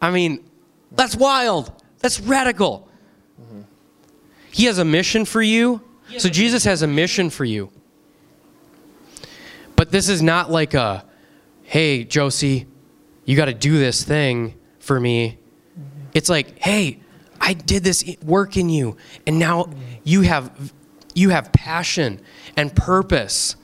I 0.00 0.10
mean, 0.10 0.44
that's 0.92 1.16
wild. 1.16 1.72
That's 1.98 2.20
radical. 2.20 2.88
He 4.50 4.64
has 4.66 4.78
a 4.78 4.84
mission 4.84 5.24
for 5.24 5.42
you. 5.42 5.82
So 6.18 6.28
Jesus 6.28 6.64
has 6.64 6.82
a 6.82 6.86
mission 6.86 7.30
for 7.30 7.44
you. 7.44 7.70
But 9.74 9.90
this 9.90 10.08
is 10.08 10.22
not 10.22 10.50
like 10.50 10.72
a, 10.74 11.04
hey, 11.64 12.04
Josie, 12.04 12.66
you 13.24 13.36
got 13.36 13.46
to 13.46 13.54
do 13.54 13.78
this 13.78 14.04
thing 14.04 14.54
for 14.78 14.98
me. 14.98 15.38
It's 16.14 16.30
like, 16.30 16.58
hey, 16.58 17.00
I 17.40 17.52
did 17.52 17.84
this 17.84 18.04
work 18.22 18.56
in 18.56 18.70
you, 18.70 18.96
and 19.26 19.38
now 19.38 19.70
you 20.04 20.22
have 20.22 20.72
you 21.14 21.30
have 21.30 21.52
passion 21.52 22.20
and 22.56 22.74
purpose. 22.74 23.56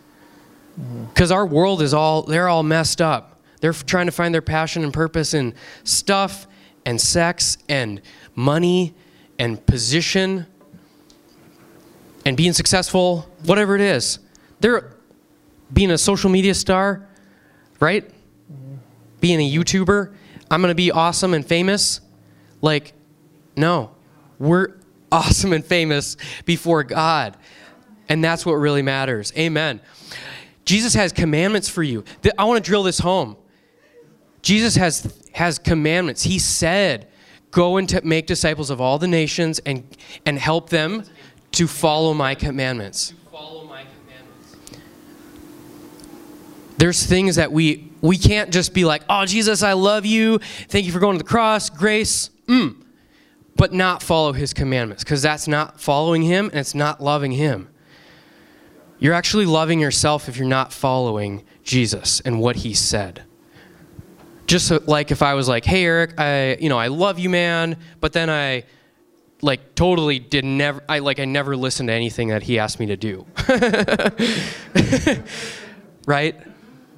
Because 1.12 1.30
our 1.30 1.44
world 1.44 1.82
is 1.82 1.92
all 1.92 2.22
they're 2.22 2.48
all 2.48 2.62
messed 2.62 3.00
up. 3.00 3.40
They're 3.60 3.72
trying 3.72 4.06
to 4.06 4.12
find 4.12 4.34
their 4.34 4.42
passion 4.42 4.82
and 4.82 4.92
purpose 4.92 5.34
in 5.34 5.54
stuff 5.84 6.46
and 6.84 7.00
sex 7.00 7.58
and 7.68 8.00
money 8.34 8.94
and 9.38 9.64
position 9.66 10.46
and 12.24 12.36
being 12.36 12.52
successful, 12.52 13.28
whatever 13.44 13.74
it 13.74 13.80
is. 13.80 14.18
They're 14.60 14.92
being 15.72 15.90
a 15.90 15.98
social 15.98 16.30
media 16.30 16.54
star, 16.54 17.08
right? 17.80 18.10
Being 19.20 19.40
a 19.40 19.50
YouTuber, 19.50 20.14
I'm 20.50 20.60
going 20.60 20.70
to 20.70 20.74
be 20.74 20.90
awesome 20.90 21.34
and 21.34 21.46
famous. 21.46 22.00
Like, 22.60 22.92
no. 23.56 23.92
We're 24.38 24.74
awesome 25.12 25.52
and 25.52 25.64
famous 25.64 26.16
before 26.44 26.84
God. 26.84 27.36
And 28.08 28.22
that's 28.22 28.44
what 28.44 28.54
really 28.54 28.82
matters. 28.82 29.32
Amen. 29.36 29.80
Jesus 30.64 30.94
has 30.94 31.12
commandments 31.12 31.68
for 31.68 31.82
you. 31.82 32.04
I 32.38 32.44
want 32.44 32.62
to 32.62 32.68
drill 32.68 32.82
this 32.82 33.00
home. 33.00 33.36
Jesus 34.42 34.76
has 34.76 35.18
has 35.32 35.58
commandments. 35.58 36.22
He 36.24 36.38
said, 36.38 37.08
"Go 37.50 37.76
and 37.76 38.04
make 38.04 38.26
disciples 38.26 38.70
of 38.70 38.80
all 38.80 38.98
the 38.98 39.08
nations 39.08 39.60
and 39.64 39.84
and 40.26 40.38
help 40.38 40.70
them 40.70 41.04
to 41.52 41.66
follow 41.66 42.14
my 42.14 42.34
commandments. 42.34 43.14
There's 46.78 47.04
things 47.04 47.36
that 47.36 47.52
we 47.52 47.92
we 48.00 48.18
can't 48.18 48.50
just 48.52 48.74
be 48.74 48.84
like, 48.84 49.02
"Oh 49.08 49.24
Jesus, 49.24 49.62
I 49.62 49.74
love 49.74 50.04
you. 50.04 50.38
Thank 50.68 50.86
you 50.86 50.92
for 50.92 50.98
going 50.98 51.16
to 51.16 51.22
the 51.22 51.28
cross. 51.28 51.70
Grace." 51.70 52.30
Mm. 52.46 52.76
But 53.54 53.72
not 53.72 54.02
follow 54.02 54.32
his 54.32 54.52
commandments 54.52 55.04
because 55.04 55.22
that's 55.22 55.46
not 55.46 55.78
following 55.80 56.22
him 56.22 56.46
and 56.46 56.56
it's 56.56 56.74
not 56.74 57.02
loving 57.02 57.32
him. 57.32 57.68
You're 59.02 59.14
actually 59.14 59.46
loving 59.46 59.80
yourself 59.80 60.28
if 60.28 60.36
you're 60.36 60.46
not 60.46 60.72
following 60.72 61.42
Jesus 61.64 62.20
and 62.20 62.38
what 62.38 62.54
he 62.54 62.72
said. 62.72 63.24
Just 64.46 64.70
like 64.86 65.10
if 65.10 65.22
I 65.22 65.34
was 65.34 65.48
like, 65.48 65.64
"Hey 65.64 65.84
Eric, 65.84 66.20
I 66.20 66.56
you 66.60 66.68
know, 66.68 66.78
I 66.78 66.86
love 66.86 67.18
you, 67.18 67.28
man," 67.28 67.78
but 67.98 68.12
then 68.12 68.30
I 68.30 68.62
like 69.40 69.74
totally 69.74 70.20
did 70.20 70.44
never 70.44 70.84
I 70.88 71.00
like 71.00 71.18
I 71.18 71.24
never 71.24 71.56
listened 71.56 71.88
to 71.88 71.92
anything 71.92 72.28
that 72.28 72.44
he 72.44 72.60
asked 72.60 72.78
me 72.78 72.86
to 72.86 72.96
do. 72.96 73.26
right? 76.06 76.36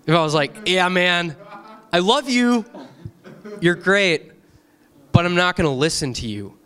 If 0.06 0.14
I 0.14 0.22
was 0.22 0.34
like, 0.34 0.54
"Yeah, 0.66 0.90
man, 0.90 1.34
I 1.90 2.00
love 2.00 2.28
you. 2.28 2.66
You're 3.62 3.76
great, 3.76 4.30
but 5.12 5.24
I'm 5.24 5.36
not 5.36 5.56
going 5.56 5.70
to 5.70 5.74
listen 5.74 6.12
to 6.12 6.26
you." 6.26 6.58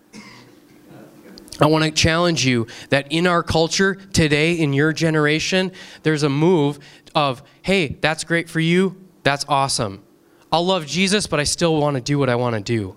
I 1.61 1.67
want 1.67 1.85
to 1.85 1.91
challenge 1.91 2.47
you 2.47 2.67
that 2.91 3.11
in 3.11 3.27
our 3.27 3.43
culture 3.43 3.95
today, 3.95 4.55
in 4.55 4.73
your 4.73 4.93
generation, 4.93 5.73
there's 6.03 6.23
a 6.23 6.29
move 6.29 6.79
of, 7.15 7.43
hey, 7.63 7.99
that's 8.01 8.25
great 8.25 8.49
for 8.49 8.61
you. 8.61 8.97
That's 9.25 9.45
awesome. 9.49 10.03
I'll 10.53 10.65
love 10.65 10.87
Jesus, 10.87 11.27
but 11.27 11.41
I 11.41 11.45
still 11.45 11.81
want 11.81 11.97
to 11.97 12.01
do 12.01 12.19
what 12.19 12.29
I 12.29 12.37
want 12.37 12.55
to 12.55 12.63
do. 12.63 12.97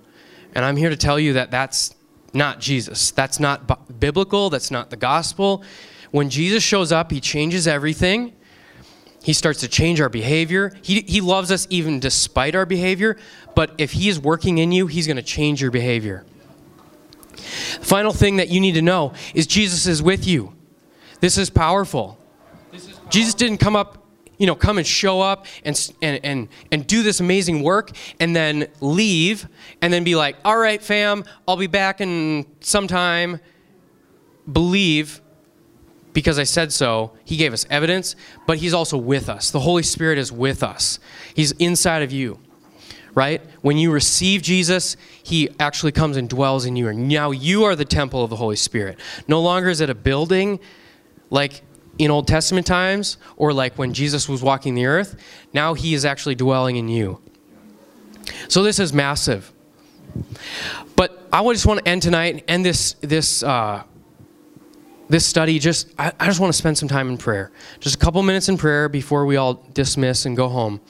And 0.54 0.64
I'm 0.64 0.78
here 0.78 0.90
to 0.90 0.98
tell 0.98 1.20
you 1.20 1.34
that 1.34 1.52
that's 1.52 1.96
not 2.34 2.60
Jesus. 2.60 3.12
That's 3.12 3.40
not 3.40 4.00
biblical. 4.00 4.50
That's 4.50 4.72
not 4.72 4.90
the 4.90 4.98
gospel. 4.98 5.64
When 6.12 6.30
Jesus 6.30 6.64
shows 6.64 6.92
up, 6.92 7.12
he 7.12 7.20
changes 7.20 7.68
everything. 7.68 8.34
He 9.24 9.34
starts 9.34 9.60
to 9.62 9.68
change 9.68 10.02
our 10.02 10.10
behavior. 10.10 10.74
He, 10.82 11.02
he 11.02 11.22
loves 11.22 11.52
us 11.52 11.68
even 11.70 12.00
despite 12.00 12.56
our 12.56 12.66
behavior, 12.66 13.18
but 13.56 13.74
if 13.78 13.92
he 13.92 14.10
is 14.10 14.20
working 14.20 14.58
in 14.58 14.72
you, 14.72 14.88
he's 14.88 15.06
going 15.06 15.18
to 15.18 15.24
change 15.24 15.62
your 15.62 15.72
behavior. 15.72 16.26
The 17.80 17.86
final 17.86 18.14
thing 18.14 18.38
that 18.38 18.50
you 18.50 18.60
need 18.60 18.74
to 18.74 18.82
know 18.82 19.14
is 19.34 19.48
Jesus 19.48 19.88
is 19.88 20.02
with 20.02 20.28
you. 20.28 20.54
This 21.20 21.38
is 21.38 21.50
powerful. 21.50 22.18
This 22.72 22.84
is 22.84 22.90
powerful. 22.90 23.10
Jesus 23.10 23.34
didn't 23.34 23.58
come 23.58 23.76
up 23.76 23.98
you 24.38 24.48
know, 24.48 24.56
come 24.56 24.80
and 24.80 24.88
show 24.88 25.22
up 25.22 25.46
and, 25.64 25.94
and, 26.02 26.20
and, 26.26 26.48
and 26.72 26.88
do 26.88 27.04
this 27.04 27.20
amazing 27.20 27.62
work 27.62 27.92
and 28.20 28.36
then 28.36 28.68
leave 28.80 29.48
and 29.84 29.94
then 29.94 30.04
be 30.04 30.16
like, 30.16 30.36
all 30.44 30.58
right, 30.58 30.82
fam, 30.82 31.24
I'll 31.48 31.58
be 31.58 31.68
back 31.68 32.02
in 32.02 32.48
some 32.60 32.88
time. 32.88 33.40
Believe 34.52 35.22
because 36.14 36.40
I 36.40 36.44
said 36.44 36.74
so. 36.74 37.12
He 37.24 37.38
gave 37.38 37.54
us 37.54 37.66
evidence, 37.70 38.16
but 38.48 38.58
He's 38.58 38.74
also 38.74 38.98
with 38.98 39.30
us. 39.30 39.52
The 39.52 39.60
Holy 39.60 39.84
Spirit 39.84 40.18
is 40.18 40.32
with 40.32 40.64
us, 40.64 41.00
He's 41.36 41.52
inside 41.54 42.02
of 42.02 42.12
you. 42.12 42.40
Right? 43.14 43.42
When 43.62 43.78
you 43.78 43.92
receive 43.92 44.42
Jesus, 44.42 44.96
He 45.22 45.50
actually 45.60 45.92
comes 45.92 46.18
and 46.18 46.30
dwells 46.30 46.66
in 46.66 46.76
you. 46.76 46.88
And 46.88 47.10
now 47.10 47.32
you 47.32 47.66
are 47.66 47.76
the 47.76 47.86
temple 47.86 48.24
of 48.24 48.30
the 48.30 48.38
Holy 48.38 48.56
Spirit. 48.56 49.00
No 49.28 49.42
longer 49.42 49.70
is 49.70 49.82
it 49.82 49.90
a 49.90 49.96
building 49.96 50.60
like 51.30 51.62
in 51.98 52.10
Old 52.10 52.28
Testament 52.28 52.66
times 52.66 53.18
or 53.36 53.54
like 53.54 53.78
when 53.78 53.94
Jesus 53.94 54.30
was 54.30 54.42
walking 54.42 54.76
the 54.76 54.86
earth. 54.86 55.16
Now 55.54 55.74
he 55.74 55.94
is 55.94 56.06
actually 56.06 56.36
dwelling 56.36 56.78
in 56.78 56.88
you. 56.88 57.22
So 58.48 58.64
this 58.64 58.80
is 58.80 58.94
massive. 58.94 59.52
But 60.96 61.28
I 61.32 61.44
just 61.54 61.66
want 61.66 61.80
to 61.80 61.88
end 61.88 62.02
tonight, 62.02 62.34
and 62.36 62.44
end 62.48 62.66
this 62.66 62.94
this 63.02 63.44
uh, 63.44 63.84
this 65.10 65.26
study. 65.26 65.60
Just 65.60 65.88
I, 65.98 66.12
I 66.20 66.26
just 66.26 66.40
want 66.40 66.52
to 66.52 66.58
spend 66.58 66.78
some 66.78 66.90
time 66.90 67.10
in 67.10 67.18
prayer. 67.18 67.52
Just 67.80 67.96
a 67.96 67.98
couple 67.98 68.22
minutes 68.24 68.50
in 68.50 68.58
prayer 68.58 68.90
before 68.90 69.26
we 69.26 69.38
all 69.38 69.56
dismiss 69.74 70.26
and 70.26 70.36
go 70.36 70.48
home. 70.48 70.82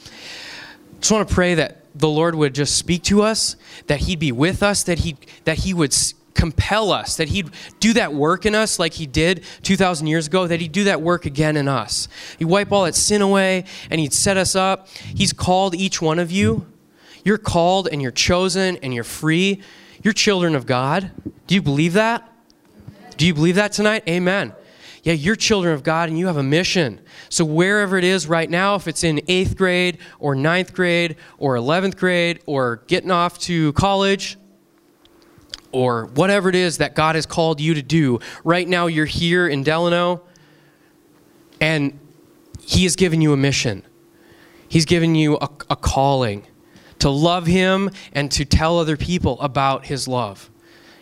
Just 1.00 1.12
want 1.12 1.28
to 1.28 1.34
pray 1.34 1.56
that 1.56 1.81
the 1.94 2.10
Lord 2.10 2.36
would 2.36 2.56
just 2.56 2.76
speak 2.76 3.04
to 3.04 3.22
us, 3.22 3.56
that 3.88 4.02
He'd 4.02 4.20
be 4.20 4.32
with 4.32 4.64
us, 4.64 4.84
that 4.84 5.00
He 5.00 5.18
that 5.44 5.60
He 5.60 5.74
would 5.74 5.96
compel 6.34 6.92
us, 6.92 7.18
that 7.18 7.30
He'd 7.30 7.50
do 7.80 7.94
that 7.94 8.14
work 8.14 8.46
in 8.46 8.56
us 8.56 8.80
like 8.80 8.94
He 8.94 9.06
did 9.06 9.44
2,000 9.64 10.08
years 10.08 10.28
ago, 10.28 10.48
that 10.48 10.62
He'd 10.62 10.72
do 10.72 10.86
that 10.86 11.02
work 11.02 11.26
again 11.26 11.58
in 11.58 11.68
us. 11.68 12.08
He'd 12.40 12.46
wipe 12.46 12.72
all 12.72 12.86
that 12.86 12.96
sin 12.96 13.22
away 13.22 13.66
and 13.90 14.00
He'd 14.00 14.14
set 14.14 14.38
us 14.38 14.56
up. 14.56 14.88
He's 14.88 15.34
called 15.34 15.76
each 15.76 16.02
one 16.02 16.20
of 16.20 16.32
you. 16.32 16.66
You're 17.24 17.38
called 17.38 17.88
and 17.92 18.02
you're 18.02 18.12
chosen 18.12 18.78
and 18.78 18.94
you're 18.94 19.04
free. 19.04 19.62
You're 20.04 20.14
children 20.14 20.56
of 20.56 20.66
God. 20.66 21.12
Do 21.48 21.56
you 21.56 21.62
believe 21.62 21.94
that? 21.94 22.28
Do 23.18 23.28
you 23.28 23.34
believe 23.34 23.56
that 23.56 23.72
tonight? 23.72 24.04
Amen. 24.08 24.54
Yeah, 25.04 25.14
you're 25.14 25.36
children 25.36 25.74
of 25.74 25.84
God 25.84 26.10
and 26.10 26.20
you 26.20 26.28
have 26.28 26.38
a 26.38 26.44
mission. 26.44 27.02
So, 27.30 27.44
wherever 27.44 27.98
it 27.98 28.04
is 28.04 28.28
right 28.28 28.50
now, 28.50 28.76
if 28.76 28.88
it's 28.88 29.04
in 29.04 29.22
eighth 29.28 29.58
grade 29.58 29.98
or 30.20 30.36
ninth 30.36 30.74
grade 30.74 31.16
or 31.40 31.56
11th 31.56 31.98
grade 31.98 32.42
or 32.46 32.84
getting 32.88 33.10
off 33.10 33.40
to 33.40 33.74
college, 33.74 34.38
or 35.72 36.06
whatever 36.08 36.50
it 36.50 36.56
is 36.56 36.78
that 36.78 36.96
God 36.96 37.16
has 37.16 37.26
called 37.26 37.62
you 37.62 37.74
to 37.74 37.82
do. 37.82 38.20
Right 38.44 38.68
now, 38.68 38.88
you're 38.88 39.06
here 39.06 39.48
in 39.48 39.64
Delano, 39.64 40.22
and 41.60 41.98
He 42.60 42.84
has 42.84 42.96
given 42.96 43.22
you 43.22 43.34
a 43.34 43.38
mission. 43.38 43.84
He's 44.68 44.86
given 44.86 45.16
you 45.16 45.38
a, 45.38 45.50
a 45.70 45.76
calling 45.76 46.46
to 47.00 47.10
love 47.10 47.48
Him 47.48 47.90
and 48.14 48.32
to 48.32 48.46
tell 48.46 48.80
other 48.80 48.98
people 48.98 49.40
about 49.42 49.86
His 49.86 50.08
love, 50.08 50.50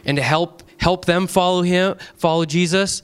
and 0.05 0.17
to 0.17 0.23
help 0.23 0.63
help 0.77 1.05
them 1.05 1.27
follow 1.27 1.61
Him, 1.61 1.95
follow 2.15 2.45
Jesus, 2.45 3.03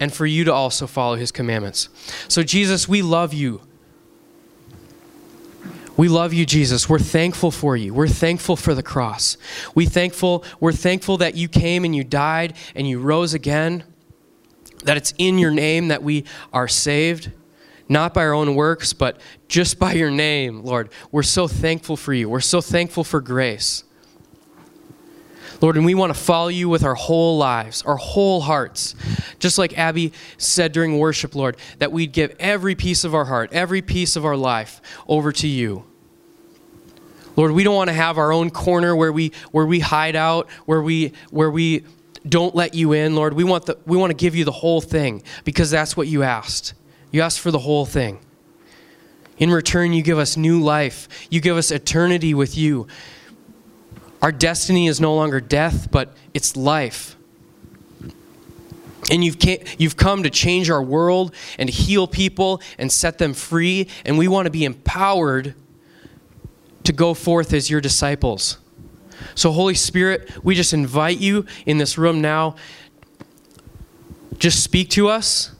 and 0.00 0.12
for 0.12 0.24
you 0.26 0.44
to 0.44 0.52
also 0.52 0.86
follow 0.86 1.14
His 1.14 1.30
commandments. 1.30 1.90
So, 2.26 2.42
Jesus, 2.42 2.88
we 2.88 3.02
love 3.02 3.34
you. 3.34 3.60
We 5.96 6.08
love 6.08 6.32
you, 6.32 6.46
Jesus. 6.46 6.88
We're 6.88 6.98
thankful 6.98 7.50
for 7.50 7.76
you. 7.76 7.92
We're 7.92 8.08
thankful 8.08 8.56
for 8.56 8.74
the 8.74 8.82
cross. 8.82 9.36
We 9.74 9.84
thankful, 9.84 10.44
we're 10.58 10.72
thankful 10.72 11.18
that 11.18 11.34
you 11.34 11.46
came 11.46 11.84
and 11.84 11.94
you 11.94 12.04
died 12.04 12.54
and 12.74 12.88
you 12.88 12.98
rose 12.98 13.34
again. 13.34 13.84
That 14.84 14.96
it's 14.96 15.12
in 15.18 15.36
your 15.36 15.50
name 15.50 15.88
that 15.88 16.02
we 16.02 16.24
are 16.54 16.68
saved, 16.68 17.32
not 17.86 18.14
by 18.14 18.24
our 18.24 18.32
own 18.32 18.54
works, 18.54 18.94
but 18.94 19.20
just 19.46 19.78
by 19.78 19.92
your 19.92 20.10
name, 20.10 20.64
Lord. 20.64 20.88
We're 21.12 21.22
so 21.22 21.46
thankful 21.46 21.98
for 21.98 22.14
you. 22.14 22.30
We're 22.30 22.40
so 22.40 22.62
thankful 22.62 23.04
for 23.04 23.20
grace. 23.20 23.84
Lord, 25.60 25.76
and 25.76 25.84
we 25.84 25.94
want 25.94 26.14
to 26.14 26.18
follow 26.18 26.48
you 26.48 26.68
with 26.68 26.84
our 26.84 26.94
whole 26.94 27.36
lives, 27.36 27.82
our 27.82 27.96
whole 27.96 28.40
hearts. 28.40 28.94
Just 29.38 29.58
like 29.58 29.76
Abby 29.76 30.12
said 30.38 30.72
during 30.72 30.98
worship, 30.98 31.34
Lord, 31.34 31.56
that 31.78 31.92
we'd 31.92 32.12
give 32.12 32.34
every 32.40 32.74
piece 32.74 33.04
of 33.04 33.14
our 33.14 33.26
heart, 33.26 33.52
every 33.52 33.82
piece 33.82 34.16
of 34.16 34.24
our 34.24 34.36
life 34.36 34.80
over 35.06 35.32
to 35.32 35.46
you. 35.46 35.84
Lord, 37.36 37.52
we 37.52 37.62
don't 37.62 37.74
want 37.74 37.88
to 37.88 37.94
have 37.94 38.18
our 38.18 38.32
own 38.32 38.50
corner 38.50 38.96
where 38.96 39.12
we 39.12 39.32
where 39.52 39.66
we 39.66 39.80
hide 39.80 40.16
out, 40.16 40.50
where 40.66 40.82
we 40.82 41.12
where 41.30 41.50
we 41.50 41.84
don't 42.28 42.54
let 42.54 42.74
you 42.74 42.92
in, 42.92 43.14
Lord. 43.14 43.34
We 43.34 43.44
want, 43.44 43.66
the, 43.66 43.78
we 43.86 43.96
want 43.96 44.10
to 44.10 44.14
give 44.14 44.34
you 44.34 44.44
the 44.44 44.52
whole 44.52 44.80
thing 44.80 45.22
because 45.44 45.70
that's 45.70 45.96
what 45.96 46.06
you 46.06 46.22
asked. 46.22 46.74
You 47.10 47.22
asked 47.22 47.40
for 47.40 47.50
the 47.50 47.58
whole 47.58 47.86
thing. 47.86 48.20
In 49.38 49.50
return, 49.50 49.94
you 49.94 50.02
give 50.02 50.18
us 50.18 50.36
new 50.36 50.60
life, 50.60 51.08
you 51.30 51.40
give 51.40 51.56
us 51.56 51.70
eternity 51.70 52.34
with 52.34 52.56
you. 52.58 52.86
Our 54.22 54.32
destiny 54.32 54.86
is 54.86 55.00
no 55.00 55.14
longer 55.14 55.40
death, 55.40 55.90
but 55.90 56.14
it's 56.34 56.56
life. 56.56 57.16
And 59.10 59.24
you've, 59.24 59.36
you've 59.78 59.96
come 59.96 60.22
to 60.22 60.30
change 60.30 60.70
our 60.70 60.82
world 60.82 61.34
and 61.58 61.68
heal 61.68 62.06
people 62.06 62.60
and 62.78 62.92
set 62.92 63.18
them 63.18 63.32
free, 63.32 63.88
and 64.04 64.18
we 64.18 64.28
want 64.28 64.46
to 64.46 64.50
be 64.50 64.64
empowered 64.64 65.54
to 66.84 66.92
go 66.92 67.14
forth 67.14 67.52
as 67.52 67.70
your 67.70 67.80
disciples. 67.80 68.58
So, 69.34 69.52
Holy 69.52 69.74
Spirit, 69.74 70.30
we 70.44 70.54
just 70.54 70.72
invite 70.72 71.18
you 71.18 71.46
in 71.66 71.78
this 71.78 71.98
room 71.98 72.20
now. 72.20 72.56
Just 74.38 74.62
speak 74.62 74.90
to 74.90 75.08
us. 75.08 75.52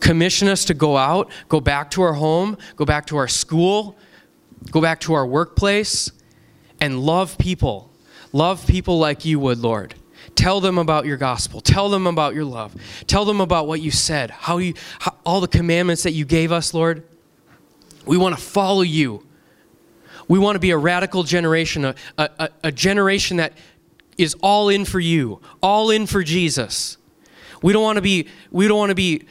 Commission 0.00 0.46
us 0.46 0.64
to 0.66 0.74
go 0.74 0.96
out, 0.96 1.30
go 1.48 1.60
back 1.60 1.90
to 1.92 2.02
our 2.02 2.12
home, 2.12 2.58
go 2.76 2.84
back 2.84 3.06
to 3.06 3.16
our 3.16 3.26
school, 3.26 3.96
go 4.70 4.80
back 4.80 5.00
to 5.00 5.14
our 5.14 5.26
workplace, 5.26 6.12
and 6.80 7.00
love 7.00 7.38
people. 7.38 7.90
Love 8.32 8.66
people 8.66 8.98
like 8.98 9.24
you 9.24 9.38
would, 9.38 9.58
Lord. 9.58 9.94
Tell 10.34 10.60
them 10.60 10.76
about 10.76 11.06
your 11.06 11.16
gospel. 11.16 11.60
Tell 11.60 11.88
them 11.88 12.06
about 12.06 12.34
your 12.34 12.44
love. 12.44 12.74
Tell 13.06 13.24
them 13.24 13.40
about 13.40 13.66
what 13.66 13.80
you 13.80 13.90
said, 13.90 14.30
how 14.30 14.58
you, 14.58 14.74
how, 14.98 15.14
all 15.24 15.40
the 15.40 15.48
commandments 15.48 16.02
that 16.02 16.12
you 16.12 16.24
gave 16.24 16.52
us, 16.52 16.74
Lord. 16.74 17.06
We 18.04 18.16
want 18.16 18.36
to 18.36 18.42
follow 18.42 18.82
you. 18.82 19.26
We 20.28 20.38
want 20.38 20.56
to 20.56 20.60
be 20.60 20.70
a 20.70 20.76
radical 20.76 21.22
generation, 21.22 21.84
a, 21.84 21.94
a, 22.18 22.48
a 22.64 22.72
generation 22.72 23.38
that 23.38 23.52
is 24.18 24.34
all 24.42 24.68
in 24.68 24.84
for 24.84 25.00
you, 25.00 25.40
all 25.62 25.90
in 25.90 26.06
for 26.06 26.22
Jesus. 26.22 26.98
We 27.62 27.72
don't 27.72 27.82
want 27.82 27.96
to 27.96 28.02
be, 28.02 28.28
we 28.50 28.68
don't 28.68 28.78
want 28.78 28.90
to 28.90 28.96
be 28.96 29.26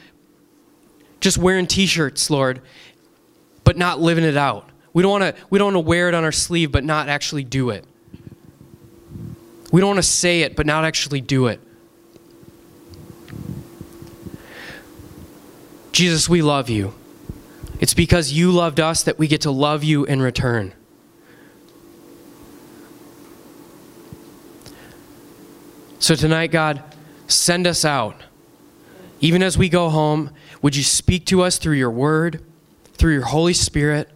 just 1.20 1.38
wearing 1.38 1.66
t-shirts, 1.66 2.30
Lord, 2.30 2.60
but 3.64 3.76
not 3.76 4.00
living 4.00 4.24
it 4.24 4.36
out. 4.36 4.70
We 4.96 5.02
don't 5.02 5.10
want 5.10 5.36
to, 5.36 5.42
we 5.50 5.58
don't 5.58 5.74
want 5.74 5.84
to 5.84 5.86
wear 5.86 6.08
it 6.08 6.14
on 6.14 6.24
our 6.24 6.32
sleeve, 6.32 6.72
but 6.72 6.82
not 6.82 7.10
actually 7.10 7.44
do 7.44 7.68
it. 7.68 7.84
We 9.70 9.82
don't 9.82 9.88
want 9.88 9.98
to 9.98 10.02
say 10.02 10.40
it, 10.40 10.56
but 10.56 10.64
not 10.64 10.86
actually 10.86 11.20
do 11.20 11.48
it. 11.48 11.60
Jesus, 15.92 16.30
we 16.30 16.40
love 16.40 16.70
you. 16.70 16.94
It's 17.78 17.92
because 17.92 18.32
you 18.32 18.50
loved 18.52 18.80
us 18.80 19.02
that 19.02 19.18
we 19.18 19.28
get 19.28 19.42
to 19.42 19.50
love 19.50 19.84
you 19.84 20.06
in 20.06 20.22
return. 20.22 20.72
So 25.98 26.14
tonight, 26.14 26.50
God, 26.52 26.82
send 27.26 27.66
us 27.66 27.84
out. 27.84 28.22
Even 29.20 29.42
as 29.42 29.58
we 29.58 29.68
go 29.68 29.90
home, 29.90 30.30
would 30.62 30.74
you 30.74 30.82
speak 30.82 31.26
to 31.26 31.42
us 31.42 31.58
through 31.58 31.76
your 31.76 31.90
word, 31.90 32.42
through 32.94 33.12
your 33.12 33.26
Holy 33.26 33.52
Spirit? 33.52 34.10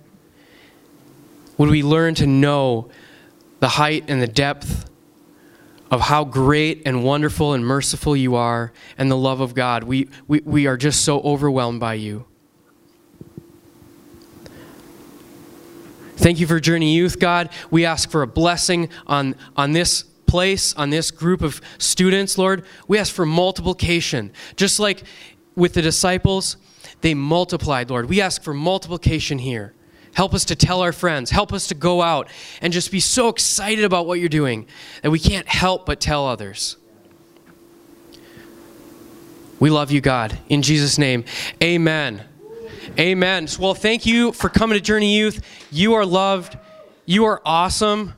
Would 1.61 1.68
we 1.68 1.83
learn 1.83 2.14
to 2.14 2.27
know 2.27 2.88
the 3.59 3.68
height 3.68 4.05
and 4.09 4.23
the 4.23 4.27
depth 4.27 4.88
of 5.90 6.01
how 6.01 6.25
great 6.25 6.81
and 6.87 7.05
wonderful 7.05 7.53
and 7.53 7.66
merciful 7.66 8.16
you 8.16 8.35
are 8.35 8.73
and 8.96 9.11
the 9.11 9.16
love 9.16 9.42
of 9.42 9.55
God? 9.55 9.85
We, 9.85 10.09
we, 10.27 10.40
we 10.40 10.66
are 10.66 10.79
just 10.79 11.05
so 11.05 11.20
overwhelmed 11.20 11.79
by 11.79 11.94
you. 11.94 12.25
Thank 16.16 16.40
you 16.40 16.46
for 16.46 16.61
Journey 16.61 16.94
Youth, 16.94 17.18
God. 17.18 17.51
We 17.70 17.85
ask 17.85 18.11
for 18.11 18.23
a 18.23 18.27
blessing 18.27 18.88
on, 19.07 19.35
on 19.55 19.73
this 19.73 20.05
place, 20.27 20.75
on 20.77 20.88
this 20.88 21.11
group 21.11 21.42
of 21.42 21.61
students, 21.77 22.38
Lord, 22.38 22.64
we 22.88 22.96
ask 22.96 23.12
for 23.12 23.27
multiplication. 23.27 24.33
Just 24.57 24.81
like 24.81 25.03
with 25.57 25.75
the 25.75 25.83
disciples, 25.83 26.57
they 27.03 27.12
multiplied, 27.12 27.90
Lord. 27.90 28.09
We 28.09 28.23
ask 28.23 28.42
for 28.42 28.55
multiplication 28.55 29.40
here. 29.40 29.75
Help 30.14 30.35
us 30.35 30.44
to 30.46 30.57
tell 30.57 30.81
our 30.81 30.92
friends. 30.92 31.31
Help 31.31 31.53
us 31.53 31.68
to 31.68 31.75
go 31.75 32.03
out 32.03 32.29
and 32.61 32.73
just 32.73 32.90
be 32.90 33.01
so 33.01 33.29
excited 33.29 33.85
about 33.85 34.07
what 34.07 34.18
you're 34.18 34.29
doing 34.29 34.66
that 35.03 35.11
we 35.11 35.18
can't 35.18 35.46
help 35.46 35.87
but 35.87 36.01
tell 36.01 36.27
others. 36.27 36.77
We 39.61 39.70
love 39.70 39.90
you, 39.90 40.01
God. 40.01 40.38
In 40.49 40.62
Jesus' 40.62 40.99
name, 40.99 41.25
amen. 41.62 42.25
Amen. 42.99 43.46
Well, 43.59 43.75
thank 43.75 44.07
you 44.07 44.33
for 44.33 44.49
coming 44.49 44.77
to 44.77 44.81
Journey 44.81 45.16
Youth. 45.16 45.44
You 45.70 45.94
are 45.94 46.07
loved. 46.07 46.59
You 47.05 47.27
are 47.27 47.40
awesome. 47.44 48.14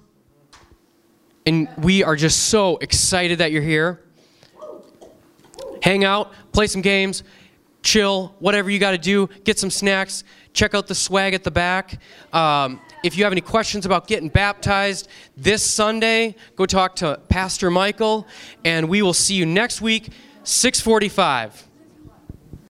And 1.44 1.68
we 1.78 2.04
are 2.04 2.14
just 2.14 2.44
so 2.44 2.76
excited 2.76 3.38
that 3.38 3.50
you're 3.52 3.62
here. 3.62 4.00
Hang 5.82 6.04
out, 6.04 6.32
play 6.52 6.68
some 6.68 6.80
games, 6.80 7.24
chill, 7.82 8.34
whatever 8.38 8.70
you 8.70 8.78
got 8.78 8.92
to 8.92 8.98
do, 8.98 9.28
get 9.42 9.58
some 9.58 9.70
snacks, 9.70 10.22
check 10.52 10.74
out 10.74 10.86
the 10.86 10.94
swag 10.94 11.34
at 11.34 11.44
the 11.44 11.50
back. 11.50 12.00
Um, 12.32 12.80
if 13.02 13.16
you 13.16 13.24
have 13.24 13.32
any 13.32 13.40
questions 13.40 13.86
about 13.86 14.06
getting 14.06 14.28
baptized 14.28 15.08
this 15.36 15.62
Sunday, 15.62 16.36
go 16.56 16.66
talk 16.66 16.96
to 16.96 17.20
Pastor 17.28 17.70
Michael, 17.70 18.26
and 18.64 18.88
we 18.88 19.02
will 19.02 19.14
see 19.14 19.34
you 19.34 19.46
next 19.46 19.80
week, 19.80 20.10
645. 20.44 21.68